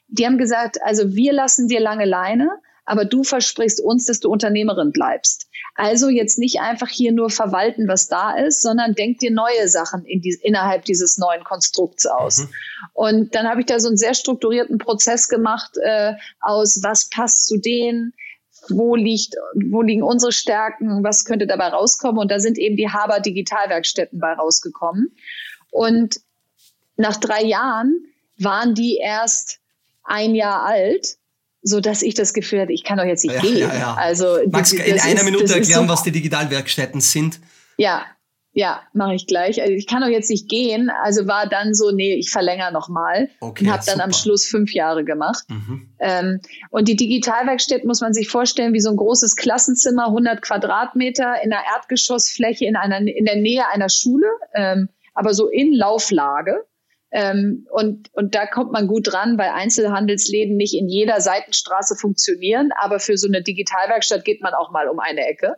[0.08, 2.50] die haben gesagt, also wir lassen dir lange Leine,
[2.84, 5.48] aber du versprichst uns, dass du Unternehmerin bleibst.
[5.74, 10.04] Also jetzt nicht einfach hier nur verwalten, was da ist, sondern denk dir neue Sachen
[10.04, 12.38] in die, innerhalb dieses neuen Konstrukts aus.
[12.38, 12.48] Mhm.
[12.92, 17.46] Und dann habe ich da so einen sehr strukturierten Prozess gemacht äh, aus, was passt
[17.46, 18.12] zu denen,
[18.68, 22.18] wo liegt, wo liegen unsere Stärken, was könnte dabei rauskommen.
[22.18, 25.16] Und da sind eben die Haber Digitalwerkstätten bei rausgekommen.
[25.70, 26.20] Und
[26.96, 28.04] nach drei Jahren
[28.38, 29.58] waren die erst
[30.04, 31.16] ein Jahr alt
[31.62, 33.58] so dass ich das Gefühl hatte, ich kann doch jetzt nicht ja, gehen.
[33.58, 33.94] Ja, ja.
[33.94, 37.40] Also Magst du in einer ist, Minute erklären, so, was die Digitalwerkstätten sind?
[37.76, 38.04] Ja,
[38.54, 39.62] ja, mache ich gleich.
[39.62, 40.90] Also ich kann doch jetzt nicht gehen.
[41.02, 44.44] Also war dann so, nee, ich verlängere noch mal okay, und habe dann am Schluss
[44.44, 45.44] fünf Jahre gemacht.
[45.48, 45.88] Mhm.
[45.98, 46.40] Ähm,
[46.70, 51.52] und die Digitalwerkstätten muss man sich vorstellen wie so ein großes Klassenzimmer, 100 Quadratmeter in
[51.52, 56.66] einer Erdgeschossfläche in einer in der Nähe einer Schule, ähm, aber so in Lauflage.
[57.12, 62.70] Ähm, und, und da kommt man gut dran, weil Einzelhandelsläden nicht in jeder Seitenstraße funktionieren,
[62.80, 65.56] aber für so eine Digitalwerkstatt geht man auch mal um eine Ecke.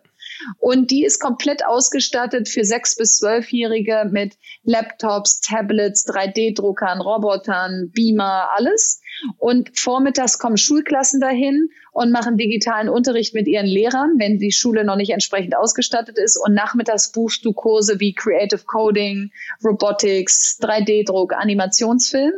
[0.59, 8.49] Und die ist komplett ausgestattet für sechs bis zwölfjährige mit Laptops, Tablets, 3D-Druckern, Robotern, Beamer,
[8.55, 9.01] alles.
[9.39, 14.85] Und vormittags kommen Schulklassen dahin und machen digitalen Unterricht mit ihren Lehrern, wenn die Schule
[14.85, 16.37] noch nicht entsprechend ausgestattet ist.
[16.37, 19.31] Und nachmittags buchst du Kurse wie Creative Coding,
[19.65, 22.33] Robotics, 3D-Druck, Animationsfilm.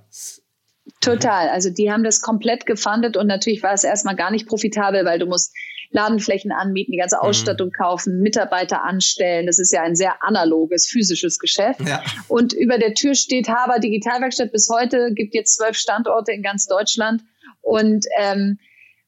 [1.01, 1.49] Total.
[1.49, 5.19] Also die haben das komplett gefundet und natürlich war es erstmal gar nicht profitabel, weil
[5.19, 5.53] du musst
[5.93, 7.23] Ladenflächen anmieten, die ganze mhm.
[7.23, 7.73] Ausstattung mhm.
[7.73, 9.47] kaufen, Mitarbeiter anstellen.
[9.47, 11.81] Das ist ja ein sehr analoges, physisches Geschäft.
[11.81, 12.03] Ja.
[12.29, 16.67] Und über der Tür steht Haber Digitalwerkstatt bis heute, gibt jetzt zwölf Standorte in ganz
[16.67, 17.23] Deutschland.
[17.63, 18.59] Und ähm,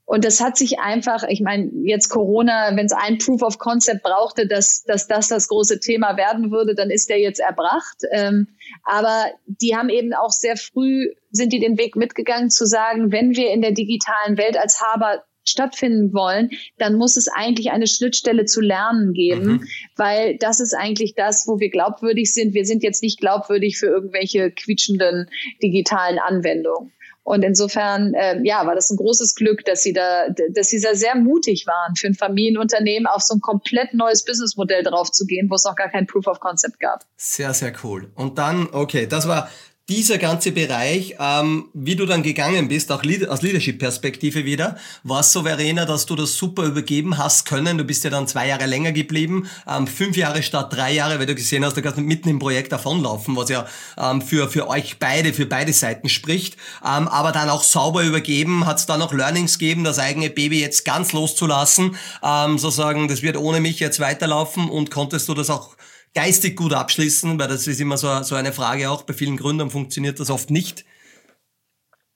[0.05, 4.03] und das hat sich einfach, ich meine, jetzt Corona, wenn es ein Proof of Concept
[4.03, 7.99] brauchte, dass, dass das das große Thema werden würde, dann ist der jetzt erbracht.
[8.11, 8.49] Ähm,
[8.85, 13.37] aber die haben eben auch sehr früh, sind die den Weg mitgegangen zu sagen, wenn
[13.37, 18.45] wir in der digitalen Welt als Haber stattfinden wollen, dann muss es eigentlich eine Schnittstelle
[18.45, 19.65] zu lernen geben, mhm.
[19.97, 22.55] weil das ist eigentlich das, wo wir glaubwürdig sind.
[22.55, 25.31] Wir sind jetzt nicht glaubwürdig für irgendwelche quietschenden
[25.63, 26.93] digitalen Anwendungen.
[27.25, 30.95] Und insofern, äh, ja, war das ein großes Glück, dass sie da, dass sie da
[30.95, 35.49] sehr mutig waren, für ein Familienunternehmen auf so ein komplett neues Businessmodell drauf zu gehen,
[35.49, 37.05] wo es noch gar kein Proof of Concept gab.
[37.17, 38.11] Sehr, sehr cool.
[38.17, 39.49] Und dann, okay, das war
[39.93, 45.43] dieser ganze Bereich, ähm, wie du dann gegangen bist, auch aus Leadership-Perspektive wieder, war so,
[45.43, 47.77] Verena, dass du das super übergeben hast können.
[47.77, 51.27] Du bist ja dann zwei Jahre länger geblieben, ähm, fünf Jahre statt drei Jahre, weil
[51.27, 53.67] du gesehen hast, du kannst mitten im Projekt davonlaufen, was ja
[53.99, 56.57] ähm, für, für euch beide, für beide Seiten spricht.
[56.83, 60.59] Ähm, aber dann auch sauber übergeben, hat es dann auch Learnings gegeben, das eigene Baby
[60.63, 65.51] jetzt ganz loszulassen, ähm, sozusagen, das wird ohne mich jetzt weiterlaufen und konntest du das
[65.51, 65.77] auch
[66.15, 69.03] geistig gut abschließen, weil das ist immer so, so eine Frage auch.
[69.03, 70.85] Bei vielen Gründern funktioniert das oft nicht.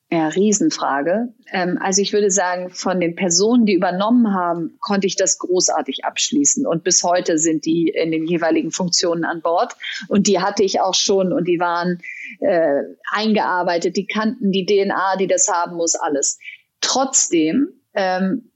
[0.09, 1.35] Ja, Riesenfrage.
[1.51, 6.05] Ähm, also ich würde sagen, von den Personen, die übernommen haben, konnte ich das großartig
[6.05, 6.65] abschließen.
[6.65, 9.75] Und bis heute sind die in den jeweiligen Funktionen an Bord.
[10.07, 12.01] Und die hatte ich auch schon und die waren
[12.39, 16.39] äh, eingearbeitet, die kannten die DNA, die das haben muss, alles.
[16.81, 18.53] Trotzdem ähm,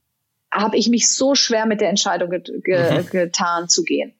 [0.53, 3.09] habe ich mich so schwer mit der Entscheidung get ge mhm.
[3.09, 4.13] getan zu gehen.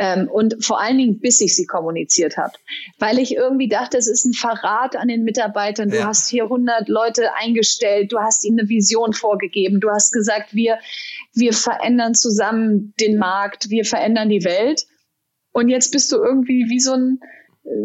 [0.00, 2.52] Ähm, und vor allen Dingen, bis ich sie kommuniziert habe.
[3.00, 5.90] Weil ich irgendwie dachte, es ist ein Verrat an den Mitarbeitern.
[5.90, 6.06] Du ja.
[6.06, 10.78] hast hier 100 Leute eingestellt, du hast ihnen eine Vision vorgegeben, du hast gesagt, wir,
[11.34, 14.86] wir verändern zusammen den Markt, wir verändern die Welt.
[15.50, 17.20] Und jetzt bist du irgendwie wie so ein,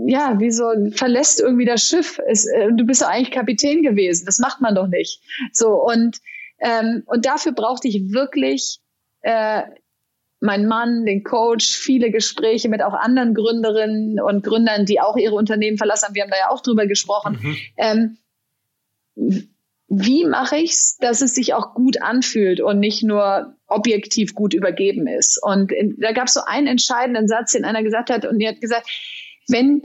[0.06, 2.20] ja, wie so verlässt irgendwie das Schiff.
[2.28, 4.28] Es, äh, du bist ja eigentlich Kapitän gewesen.
[4.28, 5.20] Das macht man doch nicht.
[5.52, 6.20] So und
[6.60, 8.80] ähm, und dafür brauchte ich wirklich
[9.22, 9.64] äh,
[10.44, 15.36] mein Mann, den Coach, viele Gespräche mit auch anderen Gründerinnen und Gründern, die auch ihre
[15.36, 16.16] Unternehmen verlassen haben.
[16.16, 17.40] Wir haben da ja auch drüber gesprochen.
[17.42, 17.58] Mhm.
[17.78, 18.18] Ähm,
[19.88, 25.08] wie mache ich's, dass es sich auch gut anfühlt und nicht nur objektiv gut übergeben
[25.08, 25.42] ist?
[25.42, 28.48] Und in, da gab es so einen entscheidenden Satz, den einer gesagt hat, und die
[28.48, 28.90] hat gesagt,
[29.48, 29.82] wenn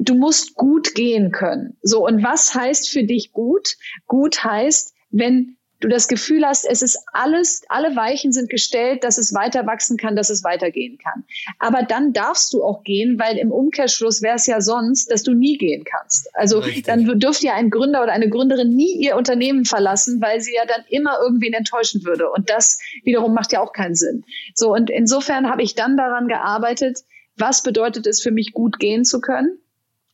[0.00, 1.78] du musst gut gehen können.
[1.80, 3.76] So, und was heißt für dich gut?
[4.06, 9.18] Gut heißt, wenn du das Gefühl hast, es ist alles, alle Weichen sind gestellt, dass
[9.18, 11.24] es weiter wachsen kann, dass es weitergehen kann.
[11.58, 15.34] Aber dann darfst du auch gehen, weil im Umkehrschluss wäre es ja sonst, dass du
[15.34, 16.34] nie gehen kannst.
[16.34, 16.84] Also Richtig.
[16.84, 20.66] dann dürfte ja ein Gründer oder eine Gründerin nie ihr Unternehmen verlassen, weil sie ja
[20.66, 22.30] dann immer irgendwen enttäuschen würde.
[22.30, 24.24] Und das wiederum macht ja auch keinen Sinn.
[24.54, 27.00] So, und insofern habe ich dann daran gearbeitet,
[27.36, 29.58] was bedeutet es für mich, gut gehen zu können?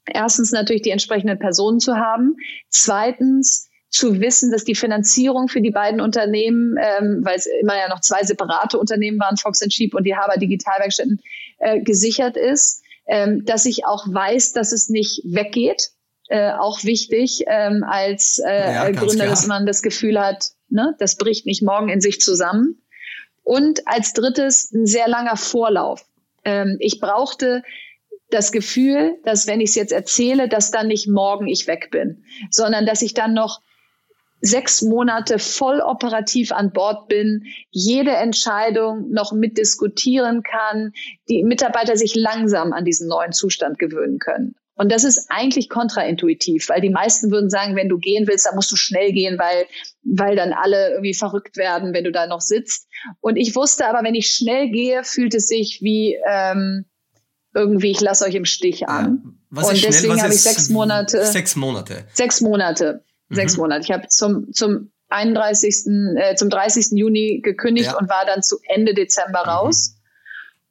[0.06, 2.36] Erstens natürlich die entsprechenden Personen zu haben.
[2.68, 7.88] Zweitens, zu wissen, dass die Finanzierung für die beiden Unternehmen, ähm, weil es immer ja
[7.88, 11.20] noch zwei separate Unternehmen waren, Fox Sheep und die Haber Digitalwerkstätten,
[11.60, 15.90] äh, gesichert ist, ähm, dass ich auch weiß, dass es nicht weggeht.
[16.28, 19.28] Äh, auch wichtig ähm, als äh, ja, Gründer, klar.
[19.28, 22.82] dass man das Gefühl hat, ne, das bricht nicht morgen in sich zusammen.
[23.42, 26.04] Und als drittes ein sehr langer Vorlauf.
[26.44, 27.62] Ähm, ich brauchte
[28.30, 32.24] das Gefühl, dass wenn ich es jetzt erzähle, dass dann nicht morgen ich weg bin,
[32.50, 33.60] sondern dass ich dann noch
[34.40, 40.92] sechs Monate voll operativ an Bord bin, jede Entscheidung noch mitdiskutieren kann,
[41.28, 44.54] die Mitarbeiter sich langsam an diesen neuen Zustand gewöhnen können.
[44.76, 48.56] Und das ist eigentlich kontraintuitiv, weil die meisten würden sagen, wenn du gehen willst, dann
[48.56, 49.66] musst du schnell gehen, weil,
[50.02, 52.88] weil dann alle irgendwie verrückt werden, wenn du da noch sitzt.
[53.20, 56.86] Und ich wusste aber, wenn ich schnell gehe, fühlt es sich wie ähm,
[57.54, 59.38] irgendwie, ich lasse euch im Stich an.
[59.54, 61.24] Ja, und deswegen habe ich sechs Monate.
[61.24, 62.08] Sechs Monate.
[62.12, 63.62] Sechs Monate sechs mhm.
[63.62, 63.82] Monate.
[63.82, 66.98] Ich habe zum, zum 31., äh, zum 30.
[66.98, 67.98] Juni gekündigt ja.
[67.98, 69.50] und war dann zu Ende Dezember mhm.
[69.50, 69.96] raus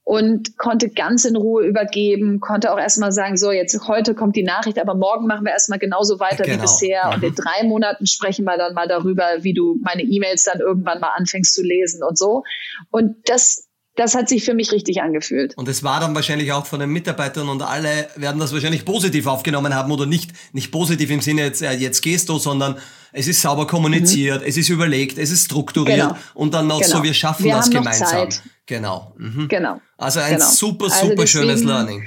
[0.06, 4.43] und konnte ganz in Ruhe übergeben, konnte auch erstmal sagen, so jetzt heute kommt die
[4.43, 6.58] Nachricht, aber morgen machen wir erstmal genauso weiter genau.
[6.58, 7.14] wie bisher mhm.
[7.14, 10.99] und in drei Monaten sprechen wir dann mal darüber, wie du meine E-Mails dann irgendwann
[10.99, 12.43] mal anfängst zu lesen und so.
[12.91, 15.55] Und das das hat sich für mich richtig angefühlt.
[15.57, 19.27] Und es war dann wahrscheinlich auch von den Mitarbeitern und alle werden das wahrscheinlich positiv
[19.27, 22.77] aufgenommen haben oder nicht, nicht positiv im Sinne jetzt, äh, jetzt gehst du, sondern
[23.11, 24.47] es ist sauber kommuniziert, mhm.
[24.47, 26.17] es ist überlegt, es ist strukturiert genau.
[26.33, 26.97] und dann noch genau.
[26.97, 28.29] so, wir schaffen wir das gemeinsam.
[28.65, 29.13] Genau.
[29.17, 29.47] Mhm.
[29.47, 29.79] Genau.
[29.97, 30.49] Also ein genau.
[30.49, 32.03] super, super also schönes Learning.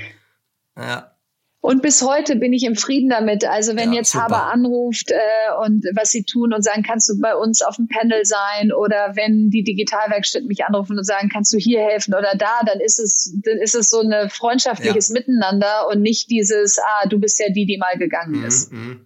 [0.76, 1.15] Ja.
[1.66, 3.44] Und bis heute bin ich im Frieden damit.
[3.44, 4.26] Also wenn ja, jetzt super.
[4.26, 5.16] Haber anruft äh,
[5.64, 9.16] und was sie tun und sagen, kannst du bei uns auf dem Panel sein oder
[9.16, 13.00] wenn die Digitalwerkstätten mich anrufen und sagen, kannst du hier helfen oder da, dann ist
[13.00, 15.14] es, dann ist es so ein freundschaftliches ja.
[15.14, 18.72] Miteinander und nicht dieses, ah, du bist ja die, die mal gegangen mhm, ist.
[18.72, 19.00] Mhm.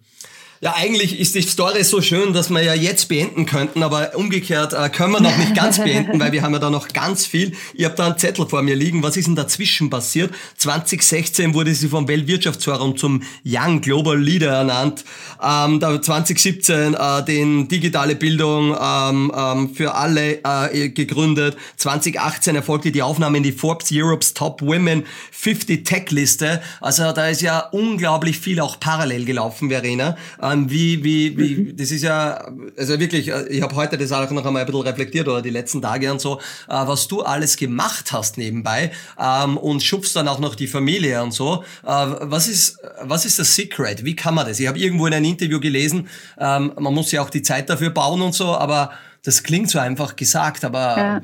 [0.63, 4.73] Ja, eigentlich ist die Story so schön, dass wir ja jetzt beenden könnten, aber umgekehrt
[4.73, 7.53] äh, können wir noch nicht ganz beenden, weil wir haben ja da noch ganz viel.
[7.73, 9.01] Ich habe da einen Zettel vor mir liegen.
[9.01, 10.31] Was ist denn dazwischen passiert?
[10.57, 15.03] 2016 wurde sie vom Weltwirtschaftsforum zum Young Global Leader ernannt.
[15.41, 21.57] Ähm, da 2017 äh, den digitale Bildung ähm, ähm, für alle äh, gegründet.
[21.77, 26.61] 2018 erfolgte die Aufnahme in die Forbes Europe's Top Women 50 Tech Liste.
[26.81, 30.17] Also da ist ja unglaublich viel auch parallel gelaufen, Verena.
[30.39, 34.11] Äh, ähm, wie, wie, wie, das ist ja, also wirklich, äh, ich habe heute das
[34.11, 37.21] auch noch einmal ein bisschen reflektiert oder die letzten Tage und so, äh, was du
[37.21, 41.63] alles gemacht hast nebenbei ähm, und schubst dann auch noch die Familie und so.
[41.83, 44.03] Äh, was ist, was ist das Secret?
[44.03, 44.59] Wie kann man das?
[44.59, 46.07] Ich habe irgendwo in einem Interview gelesen,
[46.39, 48.91] ähm, man muss ja auch die Zeit dafür bauen und so, aber
[49.23, 51.21] das klingt so einfach gesagt, aber ja.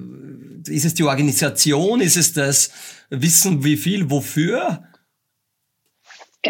[0.67, 2.01] ist es die Organisation?
[2.01, 2.71] Ist es das
[3.09, 4.83] Wissen, wie viel, wofür?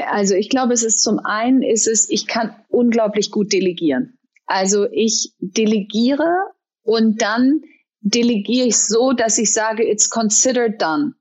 [0.04, 4.18] Also ich glaube, es ist zum einen, ist es, ich kann unglaublich gut delegieren.
[4.46, 6.28] Also ich delegiere
[6.84, 7.62] und dann
[8.02, 11.14] delegiere ich so, dass ich sage, it's considered done.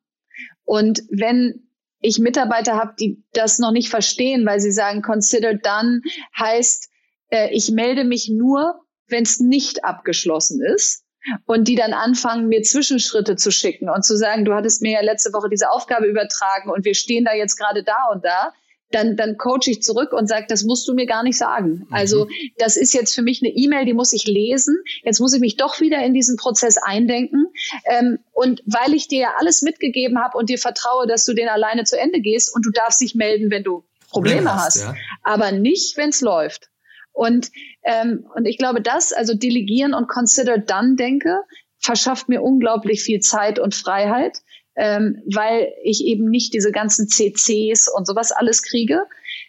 [0.65, 1.67] Und wenn
[2.01, 6.03] ich Mitarbeiter habe, die das noch nicht verstehen, weil sie sagen, considered done
[6.39, 6.89] heißt,
[7.31, 11.05] äh, ich melde mich nur, wenn es nicht abgeschlossen ist
[11.47, 15.01] und die dann anfangen, mir Zwischenschritte zu schicken und zu sagen, du hattest mir ja
[15.01, 18.53] letzte Woche diese Aufgabe übertragen und wir stehen da jetzt gerade da und da,
[18.91, 21.87] dann, dann coache ich zurück und sage, das musst du mir gar nicht sagen.
[21.87, 21.87] Mhm.
[21.91, 22.29] Also
[22.59, 24.77] das ist jetzt für mich eine E-Mail, die muss ich lesen.
[25.03, 27.47] Jetzt muss ich mich doch wieder in diesen Prozess eindenken.
[27.85, 31.49] Ähm, und weil ich dir ja alles mitgegeben habe und dir vertraue, dass du den
[31.49, 34.95] alleine zu Ende gehst und du darfst dich melden, wenn du Probleme Problem hast, ja.
[35.23, 36.71] aber nicht, wenn es läuft.
[37.13, 37.51] Und,
[37.83, 41.41] ähm, und ich glaube, das, also delegieren und consider done denke,
[41.79, 44.39] verschafft mir unglaublich viel Zeit und Freiheit,
[44.77, 49.07] ähm, weil ich eben nicht diese ganzen CCs und sowas alles kriege.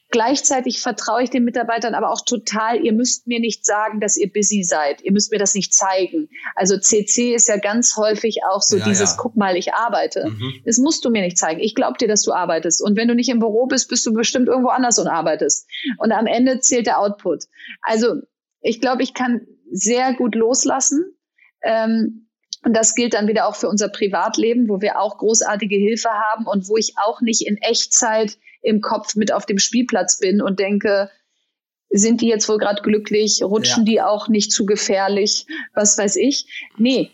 [0.10, 4.32] Gleichzeitig vertraue ich den Mitarbeitern aber auch total, ihr müsst mir nicht sagen, dass ihr
[4.32, 5.02] busy seid.
[5.02, 6.30] Ihr müsst mir das nicht zeigen.
[6.56, 9.18] Also CC ist ja ganz häufig auch so ja, dieses, ja.
[9.20, 10.30] guck mal, ich arbeite.
[10.30, 10.62] Mhm.
[10.66, 11.60] Das musst du mir nicht zeigen.
[11.60, 12.82] Ich glaube dir, dass du arbeitest.
[12.82, 15.68] Und wenn du nicht im Büro bist, bist du bestimmt irgendwo anders und arbeitest.
[15.98, 17.44] Und am Ende zählt der Output.
[17.82, 18.22] Also
[18.62, 21.04] ich glaube, ich kann sehr gut loslassen.
[21.64, 22.27] Ähm,
[22.68, 26.46] und das gilt dann wieder auch für unser Privatleben, wo wir auch großartige Hilfe haben
[26.46, 30.60] und wo ich auch nicht in Echtzeit im Kopf mit auf dem Spielplatz bin und
[30.60, 31.10] denke,
[31.90, 33.42] sind die jetzt wohl gerade glücklich?
[33.42, 33.92] Rutschen ja.
[33.92, 35.46] die auch nicht zu gefährlich?
[35.74, 36.46] Was weiß ich?
[36.78, 37.12] Nee,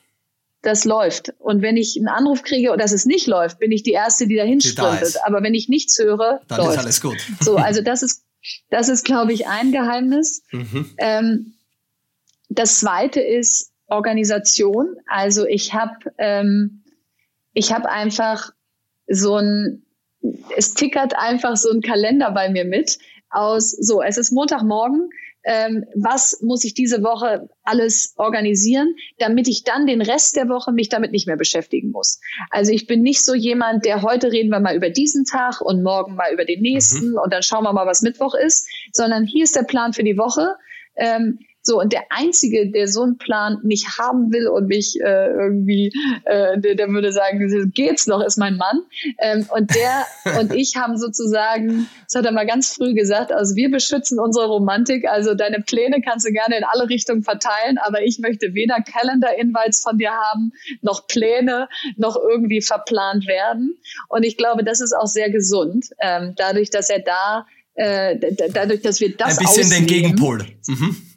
[0.64, 1.36] das läuft.
[1.38, 4.26] Und wenn ich einen Anruf kriege und dass es nicht läuft, bin ich die Erste,
[4.26, 5.18] die dahin sprintet.
[5.24, 6.72] Aber wenn ich nichts höre, dann läuft.
[6.72, 7.18] ist alles gut.
[7.41, 8.24] So, also das ist,
[8.72, 10.41] das ist, glaube ich, ein Geheimnis.
[10.51, 10.95] Mhm.
[10.97, 11.54] Ähm,
[12.49, 14.96] das zweite ist Organisation.
[15.08, 16.84] Also ich habe, ähm,
[17.54, 18.52] ich habe einfach
[19.08, 19.84] so ein
[20.56, 22.98] es tickert einfach so ein Kalender bei mir mit
[23.30, 25.10] aus, so, es ist Montagmorgen,
[25.46, 30.72] ähm, was muss ich diese Woche alles organisieren, damit ich dann den Rest der Woche
[30.72, 32.22] mich damit nicht mehr beschäftigen muss.
[32.50, 35.84] Also ich bin nicht so jemand, der heute reden wir mal über diesen Tag und
[35.84, 37.18] morgen mal über den nächsten mhm.
[37.18, 40.18] und dann schauen wir mal, was Mittwoch ist, sondern hier ist der Plan für die
[40.18, 40.56] Woche.
[40.96, 45.28] Ähm, so, und der Einzige, der so einen Plan nicht haben will und mich äh,
[45.28, 45.93] irgendwie,
[46.26, 48.82] äh, der, der würde sagen, geht's noch, ist mein Mann.
[49.18, 50.05] Ähm, und der
[50.41, 54.47] und ich haben sozusagen, das hat er mal ganz früh gesagt, also wir beschützen unsere
[54.47, 58.82] Romantik, also deine Pläne kannst du gerne in alle Richtungen verteilen, aber ich möchte weder
[58.82, 60.51] Calendar-Invites von dir haben,
[60.82, 63.78] noch Pläne, noch irgendwie verplant werden.
[64.09, 67.45] Und ich glaube, das ist auch sehr gesund, ähm, dadurch, dass er da
[67.76, 68.18] äh,
[68.51, 70.45] dadurch, dass wir das Ein bisschen den Gegenpol.
[70.68, 71.12] Mhm.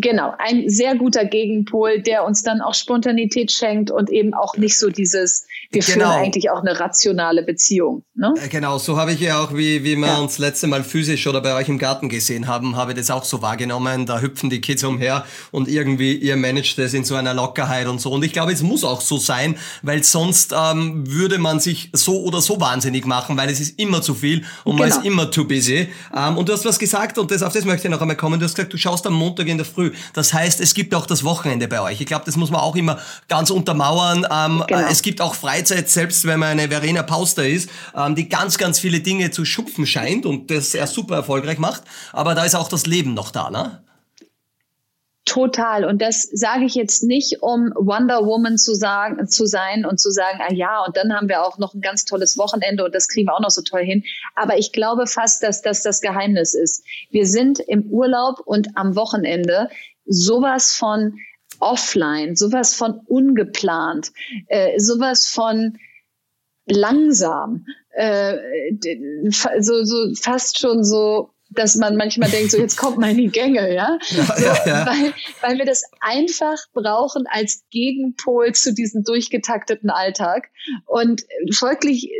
[0.00, 4.78] Genau, ein sehr guter Gegenpol, der uns dann auch Spontanität schenkt und eben auch nicht
[4.78, 5.92] so dieses, wir genau.
[5.92, 8.04] führen eigentlich auch eine rationale Beziehung.
[8.14, 8.34] Ne?
[8.44, 10.18] Äh, genau, so habe ich ja auch, wie, wie wir ja.
[10.18, 13.24] uns letzte Mal physisch oder bei euch im Garten gesehen haben, habe ich das auch
[13.24, 14.06] so wahrgenommen.
[14.06, 18.00] Da hüpfen die Kids umher und irgendwie ihr managt das in so einer Lockerheit und
[18.00, 18.12] so.
[18.12, 22.22] Und ich glaube, es muss auch so sein, weil sonst ähm, würde man sich so
[22.22, 24.78] oder so wahnsinnig machen, weil es ist immer zu viel und genau.
[24.78, 25.88] man ist immer too busy.
[26.16, 28.38] Ähm, und du hast was gesagt und das, auf das möchte ich noch einmal kommen.
[28.38, 29.87] Du hast gesagt, du schaust am Montag in der Früh.
[30.12, 32.00] Das heißt, es gibt auch das Wochenende bei euch.
[32.00, 34.26] Ich glaube, das muss man auch immer ganz untermauern.
[34.30, 34.88] Ähm, genau.
[34.88, 38.78] Es gibt auch Freizeit, selbst wenn man eine Verena Pauster ist, ähm, die ganz, ganz
[38.78, 41.82] viele Dinge zu schupfen scheint und das er super erfolgreich macht.
[42.12, 43.82] Aber da ist auch das Leben noch da, ne?
[45.28, 45.84] Total.
[45.84, 50.10] Und das sage ich jetzt nicht, um Wonder Woman zu sagen, zu sein und zu
[50.10, 53.08] sagen, ah ja, und dann haben wir auch noch ein ganz tolles Wochenende und das
[53.08, 54.04] kriegen wir auch noch so toll hin.
[54.34, 56.82] Aber ich glaube fast, dass das das Geheimnis ist.
[57.10, 59.68] Wir sind im Urlaub und am Wochenende
[60.06, 61.18] sowas von
[61.60, 64.12] offline, sowas von ungeplant,
[64.46, 65.76] äh, sowas von
[66.64, 68.38] langsam, äh,
[69.60, 73.28] so, so fast schon so dass man manchmal denkt, so jetzt kommt mal in die
[73.28, 74.86] Gänge, ja, ja, so, ja, ja.
[74.86, 80.48] Weil, weil wir das einfach brauchen als Gegenpol zu diesem durchgetakteten Alltag.
[80.86, 81.22] Und
[81.54, 82.10] folglich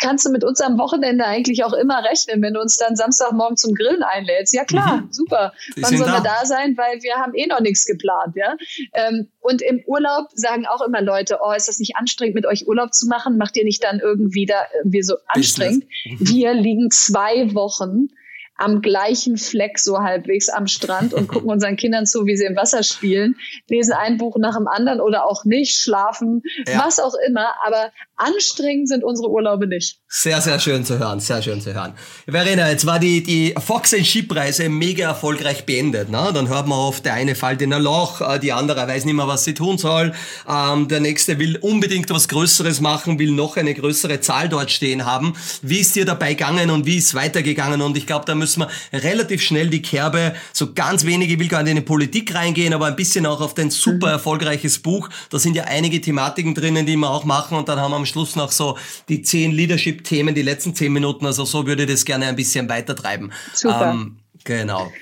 [0.00, 3.56] kannst du mit uns am Wochenende eigentlich auch immer rechnen, wenn du uns dann Samstagmorgen
[3.56, 4.54] zum Grillen einlädst.
[4.54, 5.12] Ja klar, mhm.
[5.12, 5.52] super.
[5.76, 6.76] Wann sollen wir da sein?
[6.76, 8.56] Weil wir haben eh noch nichts geplant, ja.
[8.92, 12.68] Ähm, und im Urlaub sagen auch immer Leute, oh, ist das nicht anstrengend, mit euch
[12.68, 13.36] Urlaub zu machen?
[13.36, 15.84] Macht ihr nicht dann irgendwie da irgendwie so anstrengend?
[16.04, 16.16] Mhm.
[16.20, 18.08] Wir liegen zwei Wochen
[18.56, 22.56] am gleichen Fleck so halbwegs am Strand und gucken unseren Kindern zu, wie sie im
[22.56, 23.36] Wasser spielen,
[23.68, 26.84] lesen ein Buch nach dem anderen oder auch nicht, schlafen, ja.
[26.84, 27.54] was auch immer.
[27.64, 29.98] Aber anstrengend sind unsere Urlaube nicht.
[30.08, 31.94] Sehr, sehr schön zu hören, sehr schön zu hören.
[32.26, 36.08] Verena, jetzt war die, die Fox Skip-Reise mega erfolgreich beendet.
[36.08, 36.30] Ne?
[36.32, 39.14] Dann hört man oft, der eine fällt in ein Loch, äh, die andere weiß nicht
[39.14, 40.14] mehr, was sie tun soll.
[40.48, 45.04] Ähm, der nächste will unbedingt was Größeres machen, will noch eine größere Zahl dort stehen
[45.04, 45.34] haben.
[45.60, 47.82] Wie ist dir dabei gegangen und wie ist weitergegangen?
[47.82, 51.48] Und ich glaube, da müssen wir relativ schnell die Kerbe, so ganz wenige, ich will
[51.48, 54.12] gar nicht in die Politik reingehen, aber ein bisschen auch auf dein super mhm.
[54.12, 55.08] erfolgreiches Buch.
[55.30, 58.06] Da sind ja einige Thematiken drinnen, die wir auch machen und dann haben wir am
[58.06, 58.78] Schluss noch so
[59.08, 61.26] die zehn Leadership-Themen, die letzten zehn Minuten.
[61.26, 63.32] Also so würde ich das gerne ein bisschen weitertreiben.
[63.54, 63.92] Super.
[63.92, 64.92] Ähm, genau.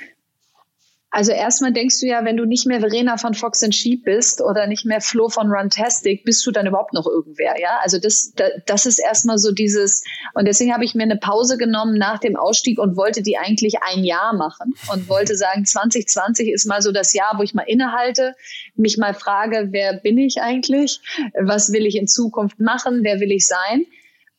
[1.15, 4.41] Also erstmal denkst du ja, wenn du nicht mehr Verena von Fox and Sheep bist
[4.43, 7.79] oder nicht mehr Flo von Runtastic, bist du dann überhaupt noch irgendwer, ja?
[7.85, 8.33] Also das,
[8.67, 10.03] das ist erstmal so dieses,
[10.35, 13.77] und deswegen habe ich mir eine Pause genommen nach dem Ausstieg und wollte die eigentlich
[13.81, 17.63] ein Jahr machen und wollte sagen, 2020 ist mal so das Jahr, wo ich mal
[17.63, 18.35] innehalte,
[18.75, 20.99] mich mal frage, wer bin ich eigentlich?
[21.41, 23.05] Was will ich in Zukunft machen?
[23.05, 23.87] Wer will ich sein?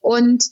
[0.02, 0.44] Und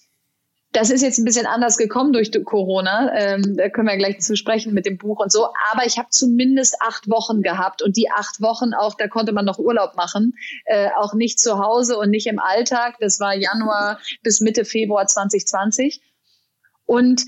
[0.73, 3.13] das ist jetzt ein bisschen anders gekommen durch Corona.
[3.15, 5.47] Ähm, da können wir gleich zu sprechen mit dem Buch und so.
[5.71, 9.45] Aber ich habe zumindest acht Wochen gehabt und die acht Wochen auch, da konnte man
[9.45, 10.33] noch Urlaub machen,
[10.65, 12.95] äh, auch nicht zu Hause und nicht im Alltag.
[12.99, 16.01] Das war Januar bis Mitte Februar 2020.
[16.85, 17.23] Und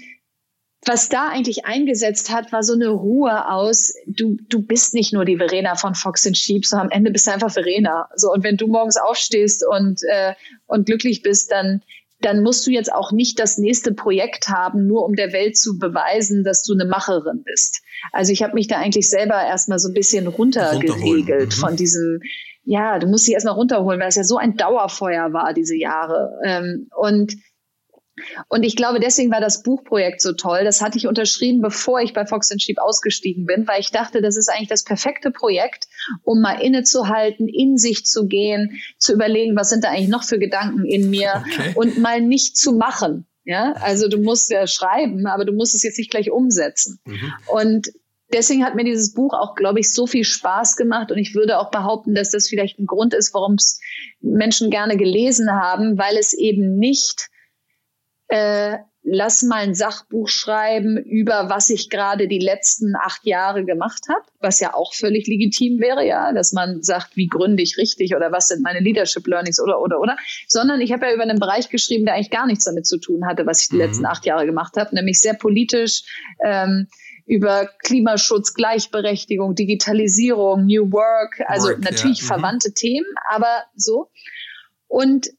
[0.88, 5.26] was da eigentlich eingesetzt hat, war so eine Ruhe aus, du, du bist nicht nur
[5.26, 8.10] die Verena von Fox and Sheep, sondern am Ende bist du einfach Verena.
[8.16, 10.34] So, und wenn du morgens aufstehst und, äh,
[10.66, 11.82] und glücklich bist, dann
[12.26, 15.78] dann musst du jetzt auch nicht das nächste Projekt haben, nur um der Welt zu
[15.78, 17.82] beweisen, dass du eine Macherin bist.
[18.12, 21.60] Also ich habe mich da eigentlich selber erstmal so ein bisschen runtergeregelt mhm.
[21.60, 22.20] von diesem,
[22.64, 26.32] ja, du musst dich erstmal runterholen, weil es ja so ein Dauerfeuer war, diese Jahre.
[26.44, 27.36] Ähm, und
[28.48, 30.64] und ich glaube, deswegen war das Buchprojekt so toll.
[30.64, 34.38] Das hatte ich unterschrieben, bevor ich bei Fox Sheep ausgestiegen bin, weil ich dachte, das
[34.38, 35.88] ist eigentlich das perfekte Projekt,
[36.24, 40.40] um mal innezuhalten, in sich zu gehen, zu überlegen, was sind da eigentlich noch für
[40.40, 41.74] Gedanken in mir okay.
[41.76, 43.28] und mal nicht zu machen.
[43.44, 47.00] Ja, also du musst ja schreiben, aber du musst es jetzt nicht gleich umsetzen.
[47.06, 47.34] Mhm.
[47.46, 47.92] Und
[48.34, 51.12] deswegen hat mir dieses Buch auch, glaube ich, so viel Spaß gemacht.
[51.12, 53.80] Und ich würde auch behaupten, dass das vielleicht ein Grund ist, warum es
[54.20, 57.30] Menschen gerne gelesen haben, weil es eben nicht
[58.28, 64.06] äh, lass mal ein Sachbuch schreiben über was ich gerade die letzten acht Jahre gemacht
[64.10, 68.16] habe, was ja auch völlig legitim wäre, ja, dass man sagt, wie gründe ich richtig
[68.16, 70.18] oder was sind meine Leadership Learnings oder oder oder,
[70.48, 73.28] sondern ich habe ja über einen Bereich geschrieben, der eigentlich gar nichts damit zu tun
[73.28, 73.82] hatte, was ich die mhm.
[73.82, 76.04] letzten acht Jahre gemacht habe, nämlich sehr politisch.
[76.44, 76.88] Ähm,
[77.28, 82.26] über Klimaschutz, Gleichberechtigung, Digitalisierung, New Work, also Work, natürlich ja.
[82.26, 82.28] mhm.
[82.28, 84.12] verwandte Themen, aber so.
[84.88, 85.32] Und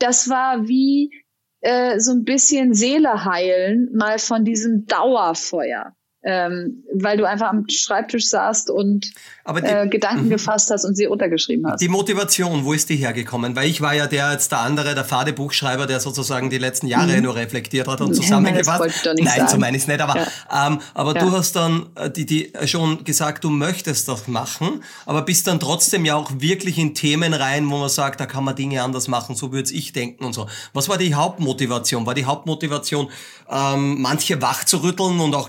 [0.00, 1.12] das war wie
[1.60, 7.64] äh, so ein bisschen Seele heilen, mal von diesem Dauerfeuer ähm, weil du einfach am
[7.70, 9.12] Schreibtisch saßt und
[9.48, 10.30] die, äh, Gedanken mhm.
[10.30, 11.80] gefasst hast und sie untergeschrieben hast.
[11.80, 13.56] Die Motivation, wo ist die hergekommen?
[13.56, 16.88] Weil ich war ja der jetzt der andere, der fade Buchschreiber, der sozusagen die letzten
[16.88, 17.22] Jahre mhm.
[17.22, 19.04] nur reflektiert hat und zusammengefasst.
[19.04, 20.66] Ja, nein, Nein so meine ich es nicht, aber, ja.
[20.66, 21.24] ähm, aber ja.
[21.24, 25.58] du hast dann äh, die, die schon gesagt, du möchtest das machen, aber bist dann
[25.58, 29.08] trotzdem ja auch wirklich in Themen rein, wo man sagt, da kann man Dinge anders
[29.08, 30.46] machen, so würde ich denken und so.
[30.74, 32.04] Was war die Hauptmotivation?
[32.04, 33.08] War die Hauptmotivation,
[33.50, 35.48] ähm, manche wach zu rütteln und auch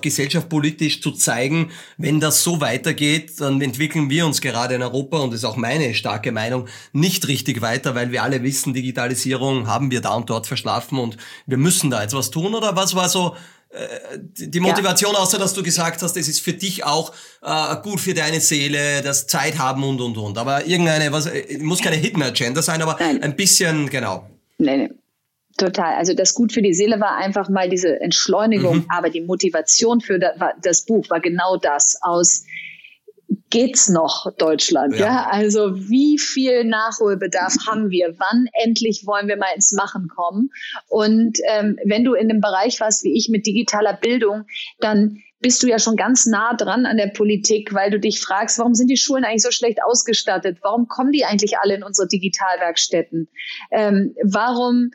[0.62, 5.32] gesellschaftspolitisch zu zeigen, wenn das so weitergeht, dann entwickeln wir uns gerade in Europa, und
[5.32, 9.92] das ist auch meine starke Meinung, nicht richtig weiter, weil wir alle wissen, Digitalisierung haben
[9.92, 12.54] wir da und dort verschlafen und wir müssen da jetzt was tun.
[12.56, 13.36] Oder was war so
[13.70, 15.20] äh, die Motivation, ja.
[15.20, 19.02] außer dass du gesagt hast, es ist für dich auch äh, gut für deine Seele,
[19.02, 20.38] das Zeit haben und und und.
[20.38, 23.24] Aber irgendeine, was muss keine Hidden Agenda sein, aber Nein.
[23.24, 24.28] ein bisschen genau.
[24.58, 24.90] Nee.
[25.62, 25.94] Total.
[25.94, 28.86] Also das Gut für die Seele war einfach mal diese Entschleunigung, mhm.
[28.90, 32.46] aber die Motivation für das Buch war genau das aus
[33.52, 34.96] geht's noch Deutschland?
[34.96, 35.06] Ja.
[35.06, 35.28] ja.
[35.30, 38.16] also wie viel Nachholbedarf haben wir?
[38.18, 40.50] Wann endlich wollen wir mal ins Machen kommen?
[40.88, 44.46] Und ähm, wenn du in dem Bereich warst wie ich mit digitaler Bildung,
[44.80, 48.60] dann bist du ja schon ganz nah dran an der Politik, weil du dich fragst,
[48.60, 50.60] warum sind die Schulen eigentlich so schlecht ausgestattet?
[50.62, 53.28] Warum kommen die eigentlich alle in unsere Digitalwerkstätten?
[53.72, 54.92] Ähm, warum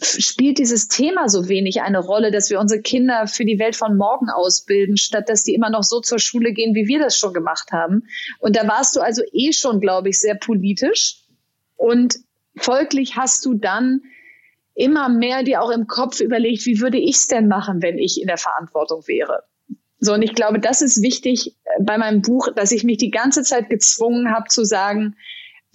[0.00, 3.96] spielt dieses Thema so wenig eine Rolle, dass wir unsere Kinder für die Welt von
[3.96, 7.32] morgen ausbilden, statt dass die immer noch so zur Schule gehen, wie wir das schon
[7.32, 8.04] gemacht haben.
[8.38, 11.16] Und da warst du also eh schon, glaube ich, sehr politisch.
[11.76, 12.16] Und
[12.56, 14.02] folglich hast du dann
[14.74, 18.20] immer mehr dir auch im Kopf überlegt, wie würde ich es denn machen, wenn ich
[18.20, 19.44] in der Verantwortung wäre.
[20.00, 23.42] So, und ich glaube, das ist wichtig bei meinem Buch, dass ich mich die ganze
[23.42, 25.16] Zeit gezwungen habe zu sagen,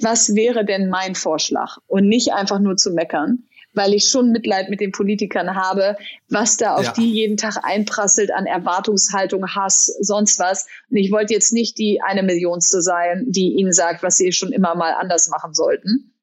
[0.02, 1.78] was wäre denn mein Vorschlag?
[1.88, 3.49] Und nicht einfach nur zu meckern
[3.80, 5.96] weil ich schon Mitleid mit den Politikern habe,
[6.28, 6.92] was da auf ja.
[6.92, 10.68] die jeden Tag einprasselt an Erwartungshaltung, Hass, sonst was.
[10.90, 14.52] Und ich wollte jetzt nicht die eine Millionste sein, die ihnen sagt, was sie schon
[14.52, 16.14] immer mal anders machen sollten.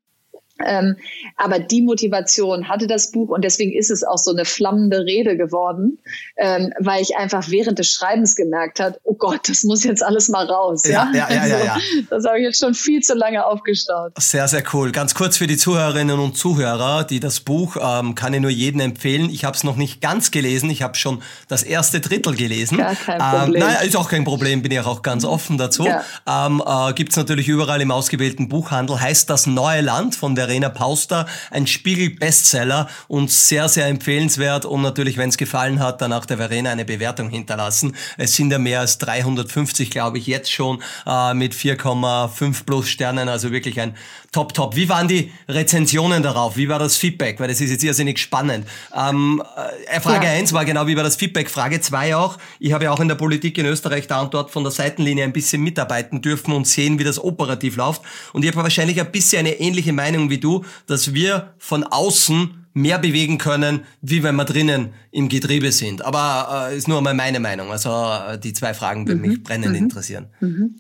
[0.65, 0.97] Ähm,
[1.37, 5.37] aber die Motivation hatte das Buch und deswegen ist es auch so eine flammende Rede
[5.37, 5.99] geworden,
[6.37, 10.29] ähm, weil ich einfach während des Schreibens gemerkt habe, oh Gott, das muss jetzt alles
[10.29, 10.83] mal raus.
[10.87, 11.79] Ja, ja, ja, also, ja, ja,
[12.09, 14.13] Das habe ich jetzt schon viel zu lange aufgestaut.
[14.19, 14.93] Sehr, sehr cool.
[14.93, 18.81] Ganz kurz für die Zuhörerinnen und Zuhörer, die das Buch ähm, kann ich nur jedem
[18.81, 19.29] empfehlen.
[19.29, 22.79] Ich habe es noch nicht ganz gelesen, ich habe schon das erste Drittel gelesen.
[22.79, 23.63] Gar kein ähm, Problem.
[23.63, 25.87] naja, ist auch kein Problem, bin ich auch ganz offen dazu.
[25.87, 26.03] Ja.
[26.27, 29.01] Ähm, äh, Gibt es natürlich überall im ausgewählten Buchhandel.
[29.01, 34.65] Heißt das Neue Land von der Verena Pauster, ein Spiegel-Bestseller und sehr, sehr empfehlenswert.
[34.65, 37.97] Und natürlich, wenn es gefallen hat, dann auch der Verena eine Bewertung hinterlassen.
[38.17, 43.29] Es sind ja mehr als 350, glaube ich, jetzt schon äh, mit 4,5 plus Sternen.
[43.29, 43.97] Also wirklich ein
[44.37, 44.77] Top, top.
[44.77, 46.59] Wie waren die Rezensionen darauf?
[46.59, 47.41] Wie war das Feedback?
[47.41, 48.67] Weil das ist jetzt irrsinnig spannend.
[48.95, 49.43] Ähm,
[49.87, 50.33] äh, Frage ja.
[50.33, 51.49] 1 war genau, wie war das Feedback?
[51.49, 52.37] Frage 2 auch.
[52.59, 55.25] Ich habe ja auch in der Politik in Österreich da und dort von der Seitenlinie
[55.25, 58.03] ein bisschen mitarbeiten dürfen und sehen, wie das operativ läuft.
[58.35, 62.67] Und ich habe wahrscheinlich ein bisschen eine ähnliche Meinung wie du, dass wir von außen
[62.77, 66.05] mehr bewegen können, wie wenn wir drinnen im Getriebe sind.
[66.05, 67.71] Aber äh, ist nur mal meine Meinung.
[67.71, 69.29] Also äh, die zwei Fragen würden mhm.
[69.29, 69.77] mich brennend mhm.
[69.77, 70.27] interessieren.
[70.41, 70.77] Mhm.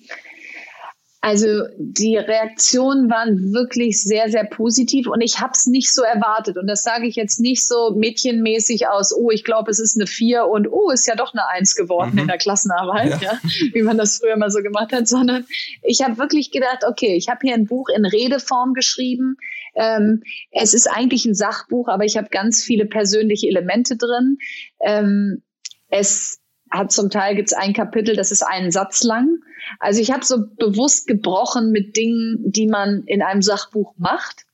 [1.26, 6.56] Also die Reaktionen waren wirklich sehr, sehr positiv und ich habe es nicht so erwartet.
[6.56, 10.06] Und das sage ich jetzt nicht so mädchenmäßig aus, oh, ich glaube, es ist eine
[10.06, 12.18] Vier und oh, ist ja doch eine Eins geworden mhm.
[12.20, 13.32] in der Klassenarbeit, ja.
[13.32, 13.40] ja.
[13.72, 15.46] wie man das früher mal so gemacht hat, sondern
[15.82, 19.36] ich habe wirklich gedacht, okay, ich habe hier ein Buch in Redeform geschrieben.
[19.74, 20.22] Ähm,
[20.52, 24.38] es ist eigentlich ein Sachbuch, aber ich habe ganz viele persönliche Elemente drin.
[24.80, 25.42] Ähm,
[25.88, 26.38] es
[26.70, 29.38] hat zum Teil gibt es ein Kapitel, das ist einen Satz lang.
[29.78, 34.46] Also ich habe so bewusst gebrochen mit Dingen, die man in einem Sachbuch macht.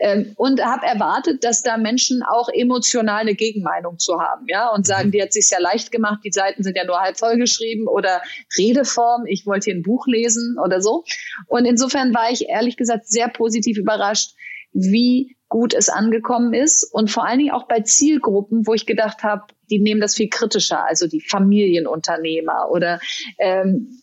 [0.00, 4.86] Ähm, und habe erwartet, dass da Menschen auch emotional eine Gegenmeinung zu haben, ja, und
[4.86, 5.10] sagen, mhm.
[5.10, 8.22] die hat sich ja leicht gemacht, die Seiten sind ja nur halb voll geschrieben oder
[8.56, 11.02] Redeform, ich wollte hier ein Buch lesen oder so.
[11.48, 14.36] Und insofern war ich ehrlich gesagt sehr positiv überrascht,
[14.72, 19.24] wie gut es angekommen ist und vor allen Dingen auch bei Zielgruppen, wo ich gedacht
[19.24, 23.00] habe, die nehmen das viel kritischer, also die Familienunternehmer oder
[23.38, 24.02] ähm,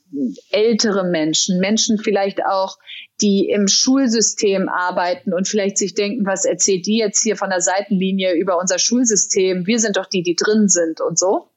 [0.51, 2.77] ältere Menschen, Menschen vielleicht auch,
[3.21, 7.61] die im Schulsystem arbeiten und vielleicht sich denken, was erzählt die jetzt hier von der
[7.61, 9.65] Seitenlinie über unser Schulsystem?
[9.65, 11.49] Wir sind doch die, die drin sind und so.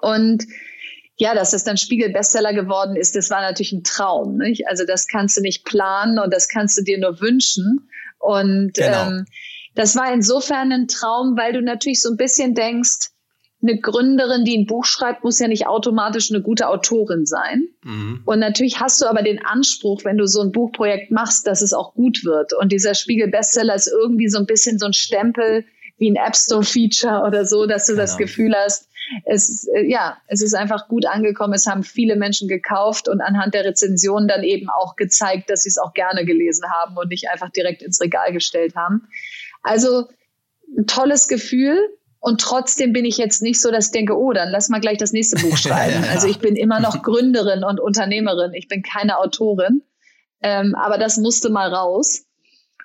[0.00, 0.44] Und
[1.16, 4.38] ja, dass das dann Spiegel-Bestseller geworden ist, das war natürlich ein Traum.
[4.38, 4.66] Nicht?
[4.68, 7.88] Also das kannst du nicht planen und das kannst du dir nur wünschen.
[8.18, 9.08] Und genau.
[9.08, 9.26] ähm,
[9.74, 13.10] das war insofern ein Traum, weil du natürlich so ein bisschen denkst,
[13.62, 17.68] eine Gründerin, die ein Buch schreibt, muss ja nicht automatisch eine gute Autorin sein.
[17.84, 18.22] Mhm.
[18.24, 21.72] Und natürlich hast du aber den Anspruch, wenn du so ein Buchprojekt machst, dass es
[21.72, 22.52] auch gut wird.
[22.52, 25.64] Und dieser Spiegel-Bestseller ist irgendwie so ein bisschen so ein Stempel
[25.98, 28.02] wie ein App Store-Feature oder so, dass du genau.
[28.02, 28.88] das Gefühl hast,
[29.24, 31.54] es, äh, ja, es ist einfach gut angekommen.
[31.54, 35.68] Es haben viele Menschen gekauft und anhand der Rezensionen dann eben auch gezeigt, dass sie
[35.68, 39.08] es auch gerne gelesen haben und nicht einfach direkt ins Regal gestellt haben.
[39.62, 40.08] Also
[40.76, 41.78] ein tolles Gefühl.
[42.24, 44.96] Und trotzdem bin ich jetzt nicht so, dass ich denke, oh, dann lass mal gleich
[44.96, 46.04] das nächste Buch schreiben.
[46.08, 48.54] Also ich bin immer noch Gründerin und Unternehmerin.
[48.54, 49.82] Ich bin keine Autorin.
[50.40, 52.22] Ähm, aber das musste mal raus.